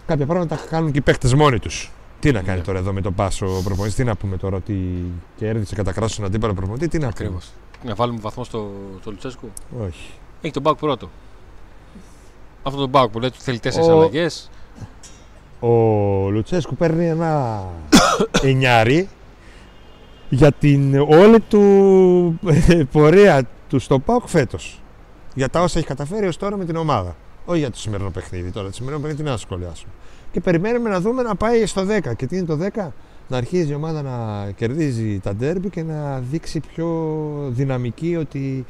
Κάποια 0.06 0.26
πράγματα 0.26 0.56
τα 0.56 0.62
κάνουν 0.70 0.92
και 0.92 0.98
οι 0.98 1.00
παίχτε 1.00 1.36
μόνοι 1.36 1.58
τους. 1.58 1.90
Τι 2.20 2.32
να 2.32 2.42
κάνει 2.42 2.58
Ναι. 2.58 2.64
τώρα 2.64 2.78
εδώ 2.78 2.92
με 2.92 3.00
τον 3.00 3.14
Πάσο 3.14 3.46
ο 3.56 3.62
προπονητής, 3.62 3.94
τι 3.94 4.04
να 4.04 4.16
πούμε 4.16 4.36
τώρα 4.36 4.56
ότι 4.56 5.04
κέρδισε 5.36 5.74
κατά 5.74 5.92
κράτο 5.92 6.16
τον 6.16 6.24
αντίπαλο 6.24 6.54
προπονητή, 6.54 6.88
τι 6.88 6.98
να 6.98 7.08
πούμε. 7.08 7.28
Ακριβώ. 7.28 7.38
Να 7.84 7.94
βάλουμε 7.94 8.18
βαθμό 8.20 8.44
στο, 8.44 8.70
στο 9.00 9.10
Λουτσέσκου; 9.10 9.50
Όχι. 9.86 10.10
Έχει 10.42 10.52
τον 10.52 10.62
Μπάουκ 10.62 10.78
πρώτο. 10.78 11.10
Αυτό 12.62 12.80
τον 12.80 12.88
Μπάουκ 12.88 13.10
που 13.10 13.18
λέει 13.18 13.28
ότι 13.28 13.38
θέλει 13.40 13.58
τέσσερις 13.58 13.88
Ο- 13.88 13.92
αλλαγές. 13.92 14.50
Ο 15.60 15.68
Λουτσέσκου 16.30 16.76
παίρνει 16.76 17.06
ένα 17.06 17.62
εννιάρι 18.42 19.08
για 20.28 20.52
την 20.52 20.94
όλη 20.98 21.40
του 21.40 21.60
ε, 22.68 22.82
πορεία 22.92 23.42
του 23.68 23.78
στο 23.78 23.98
ΠΑΟΚ 23.98 24.28
φέτος. 24.28 24.82
Για 25.34 25.48
τα 25.48 25.62
όσα 25.62 25.78
έχει 25.78 25.88
καταφέρει 25.88 26.26
ως 26.26 26.36
τώρα 26.36 26.56
με 26.56 26.64
την 26.64 26.76
ομάδα. 26.76 27.16
Όχι 27.44 27.58
για 27.58 27.70
το 27.70 27.78
σημερινό 27.78 28.10
παιχνίδι 28.10 28.50
τώρα. 28.50 28.66
Το 28.66 28.72
σημερινό 28.72 29.00
παιχνίδι 29.00 29.22
τι 29.22 29.28
να 29.30 29.36
σχολιάσουμε. 29.36 29.92
Και 30.32 30.40
περιμένουμε 30.40 30.88
να 30.88 31.00
δούμε 31.00 31.22
να 31.22 31.34
πάει 31.34 31.66
στο 31.66 31.86
10. 31.86 32.14
Και 32.16 32.26
τι 32.26 32.36
είναι 32.36 32.46
το 32.46 32.58
10? 32.74 32.88
Να 33.28 33.36
αρχίζει 33.36 33.70
η 33.72 33.74
ομάδα 33.74 34.02
να 34.02 34.50
κερδίζει 34.50 35.18
τα 35.20 35.34
ντέρμπι 35.34 35.68
και 35.70 35.82
να 35.82 36.18
δείξει 36.30 36.60
πιο 36.74 36.86
δυναμική 37.48 38.16
ότι 38.16 38.66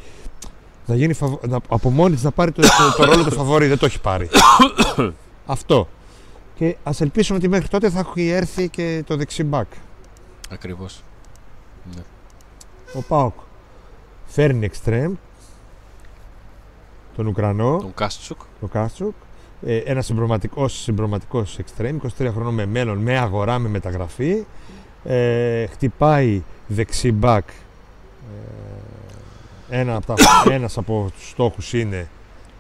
να 0.91 0.97
γίνει 0.97 1.13
φαβο- 1.13 1.41
να, 1.47 1.59
από 1.69 1.91
μόνη 1.91 2.15
της 2.15 2.23
να 2.25 2.31
πάρει 2.31 2.53
το, 2.53 2.63
το, 2.63 2.69
το 2.97 3.05
ρόλο 3.05 3.25
του 3.25 3.33
φαβόρη. 3.33 3.67
Δεν 3.67 3.79
το 3.79 3.87
έχει 3.87 4.01
πάρει. 4.01 4.29
Αυτό. 5.47 5.89
Και 6.55 6.77
ας 6.83 7.01
ελπίσουμε 7.01 7.39
ότι 7.39 7.49
μέχρι 7.49 7.69
τότε 7.69 7.91
θα 7.91 7.99
έχει 8.17 8.29
έρθει 8.29 8.69
και 8.69 9.03
το 9.07 9.17
δεξί 9.17 9.45
μπακ. 9.45 9.67
Ακριβώς. 10.51 11.03
Ναι. 11.95 12.03
Ο 12.95 13.03
Πάοκ 13.09 13.35
φέρνει 14.27 14.65
εξτρέμ 14.65 15.15
τον 17.17 17.27
Ουκρανό, 17.27 17.79
Τον 17.81 17.95
Κάστσουκ. 17.95 18.41
τον 18.61 18.69
Κάστσουκ. 18.69 19.15
Ε, 19.67 19.77
ένα 19.77 20.03
συμπροματικό 20.03 20.69
συμπροματικός 20.69 21.59
εξτρέμ, 21.59 21.97
23 22.19 22.31
χρονών 22.35 22.55
με 22.55 22.67
μέλλον, 22.67 22.99
με 22.99 23.19
αγορά, 23.19 23.59
με 23.59 23.69
μεταγραφή. 23.69 24.45
Ε, 25.05 25.67
χτυπάει 25.67 26.43
δεξί 26.67 27.13
μπακ. 27.13 27.49
Ε, 27.49 27.53
ένα 29.71 29.97
από 29.97 30.07
τα, 30.07 30.15
ένας 30.51 30.79
από 30.79 31.11
τους 31.17 31.29
στόχους 31.29 31.73
είναι 31.73 32.09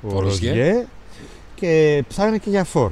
ο, 0.02 0.16
Ο 0.16 0.20
Ροζιέ. 0.20 0.50
Ροζιέ 0.50 0.86
και 1.54 2.04
ψάχνει 2.08 2.38
και 2.38 2.50
για 2.50 2.64
φόρ. 2.64 2.90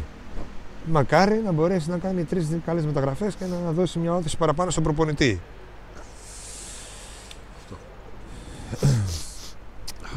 Μακάρι 0.85 1.43
να 1.45 1.53
μπορέσει 1.53 1.91
να 1.91 1.99
κάνει 1.99 2.25
τρεις 2.25 2.47
καλές 2.67 2.85
μεταγραφές 2.85 3.35
και 3.35 3.45
να 3.65 3.73
δώσει 3.73 3.99
μια 3.99 4.15
όθηση 4.15 4.37
παραπάνω 4.37 4.71
στον 4.71 4.83
προπονητή. 4.83 5.41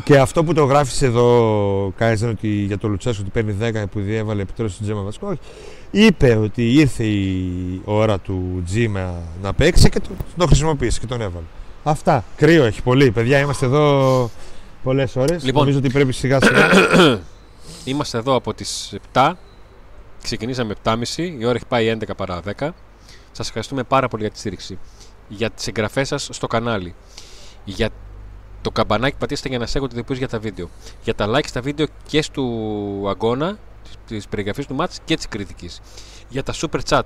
Και 0.04 0.20
αυτό 0.20 0.44
που 0.44 0.54
το 0.54 0.64
γράφεις 0.64 1.02
εδώ, 1.02 1.94
Κάιζερ, 1.98 2.30
ότι 2.30 2.48
για 2.48 2.78
το 2.78 2.88
Λουτσέσκο 2.88 3.24
ότι 3.28 3.44
παίρνει 3.44 3.82
10 3.82 3.84
που 3.92 4.00
διέβαλε 4.00 4.42
επιτέλους 4.42 4.78
τον 4.78 4.86
Τζέμα 4.86 5.02
Βασικό, 5.02 5.28
όχι. 5.28 5.40
Είπε 5.92 6.36
ότι 6.36 6.74
ήρθε 6.74 7.04
η 7.04 7.82
ώρα 7.86 8.20
του 8.20 8.62
Τζίμα 8.66 9.14
να 9.42 9.54
παίξει 9.54 9.90
και 9.90 10.00
τον, 10.00 10.16
τον 10.38 10.48
χρησιμοποίησε 10.48 11.00
και 11.00 11.06
τον 11.06 11.22
έβαλε. 11.22 11.46
Αυτά. 11.84 12.24
Κρύο 12.36 12.64
έχει 12.64 12.82
πολύ. 12.82 13.12
Παιδιά, 13.12 13.40
είμαστε 13.40 13.66
εδώ 13.66 14.30
πολλές 14.84 15.16
ώρες. 15.16 15.44
Λοιπόν. 15.44 15.62
Νομίζω 15.62 15.78
ότι 15.78 15.90
πρέπει 15.90 16.14
σιγά 16.14 16.40
σιγά. 16.42 16.70
Είμαστε 17.86 18.18
εδώ 18.18 18.36
από 18.36 18.54
τις 18.54 18.94
7. 19.14 19.32
Ξεκινήσαμε 20.22 20.76
7.30. 20.84 20.98
Η 21.16 21.46
ώρα 21.46 21.56
έχει 21.56 21.66
πάει 21.68 21.98
11 22.00 22.16
παρά 22.18 22.40
10. 22.60 22.70
Σας 23.32 23.48
ευχαριστούμε 23.48 23.84
πάρα 23.84 24.08
πολύ 24.08 24.22
για 24.24 24.32
τη 24.32 24.40
στήριξη. 24.40 24.80
Για 25.28 25.50
τις 25.50 25.68
εγγραφές 25.68 26.08
σας 26.08 26.28
στο 26.32 26.48
κανάλι. 26.48 26.96
Για 27.64 27.90
το 28.62 28.72
καμπανάκι 28.72 29.16
πατήστε 29.18 29.50
για 29.50 29.58
να 29.58 29.66
σέγονται 29.66 29.96
διπούς 29.96 30.18
για 30.18 30.28
τα 30.28 30.40
βίντεο. 30.40 30.70
Για 31.04 31.16
τα 31.16 31.28
like 31.28 31.48
στα 31.48 31.62
βίντεο 31.62 31.86
και 32.08 32.24
του 32.32 33.06
αγώνα, 33.10 33.58
της 34.08 34.28
περιγραφής 34.28 34.66
του 34.66 34.76
μάτς 34.76 35.00
και 35.06 35.16
της 35.16 35.28
κριτικής. 35.28 35.82
Για 36.30 36.44
τα 36.44 36.54
super 36.54 36.80
chat. 36.90 37.02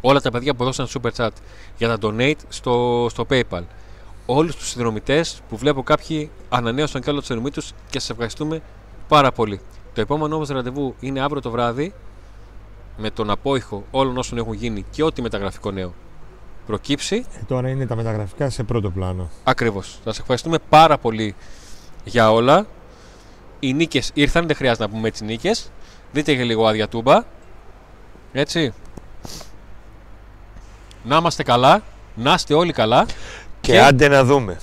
Όλα 0.00 0.20
τα 0.20 0.30
παιδιά 0.30 0.54
που 0.54 0.64
δώσαν 0.64 0.86
super 0.86 1.10
chat. 1.16 1.30
Για 1.76 1.88
τα 1.88 1.98
donate 2.02 2.38
στο, 2.48 3.06
στο 3.10 3.26
PayPal. 3.30 3.62
Όλους 4.26 4.56
τους 4.56 4.68
συνδρομητές 4.68 5.40
που 5.48 5.56
βλέπω 5.56 5.82
κάποιοι 5.82 6.30
ανανέωσαν 6.48 7.02
και 7.02 7.10
όλο 7.10 7.18
το 7.18 7.24
συνδρομή 7.24 7.50
τους 7.50 7.72
και 7.90 7.98
σας 8.00 8.10
ευχαριστούμε 8.10 8.60
πάρα 9.08 9.32
πολύ. 9.32 9.60
Το 9.94 10.00
επόμενο 10.00 10.34
όμως 10.34 10.48
ραντεβού 10.48 10.94
είναι 11.00 11.20
αύριο 11.20 11.40
το 11.40 11.50
βράδυ 11.50 11.94
με 12.96 13.10
τον 13.10 13.30
απόϊχο 13.30 13.84
όλων 13.90 14.16
όσων 14.16 14.38
έχουν 14.38 14.52
γίνει 14.52 14.84
και 14.90 15.02
ό,τι 15.02 15.22
μεταγραφικό 15.22 15.70
νέο 15.70 15.94
προκύψει. 16.66 17.24
Ε, 17.40 17.44
Τώρα 17.46 17.68
είναι 17.68 17.86
τα 17.86 17.96
μεταγραφικά 17.96 18.50
σε 18.50 18.62
πρώτο 18.62 18.90
πλάνο. 18.90 19.28
Ακριβώς. 19.44 19.98
Σας 20.04 20.18
ευχαριστούμε 20.18 20.58
πάρα 20.68 20.98
πολύ 20.98 21.34
για 22.04 22.32
όλα. 22.32 22.66
Οι 23.60 23.72
νίκες 23.72 24.10
ήρθαν, 24.14 24.46
δεν 24.46 24.56
χρειάζεται 24.56 24.84
να 24.84 24.90
πούμε 24.90 25.08
έτσι 25.08 25.24
νίκες. 25.24 25.70
Δείτε 26.12 26.34
και 26.34 26.44
λίγο 26.44 26.66
άδεια 26.66 26.88
τούμπα. 26.88 27.24
Έτσι. 28.32 28.72
Να 31.02 31.16
είμαστε 31.16 31.42
καλά. 31.42 31.82
Να 32.14 32.32
είστε 32.32 32.54
όλοι 32.54 32.72
καλά. 32.72 33.06
Και, 33.60 33.80
άντε 33.80 34.08
να 34.08 34.24
δούμε. 34.24 34.58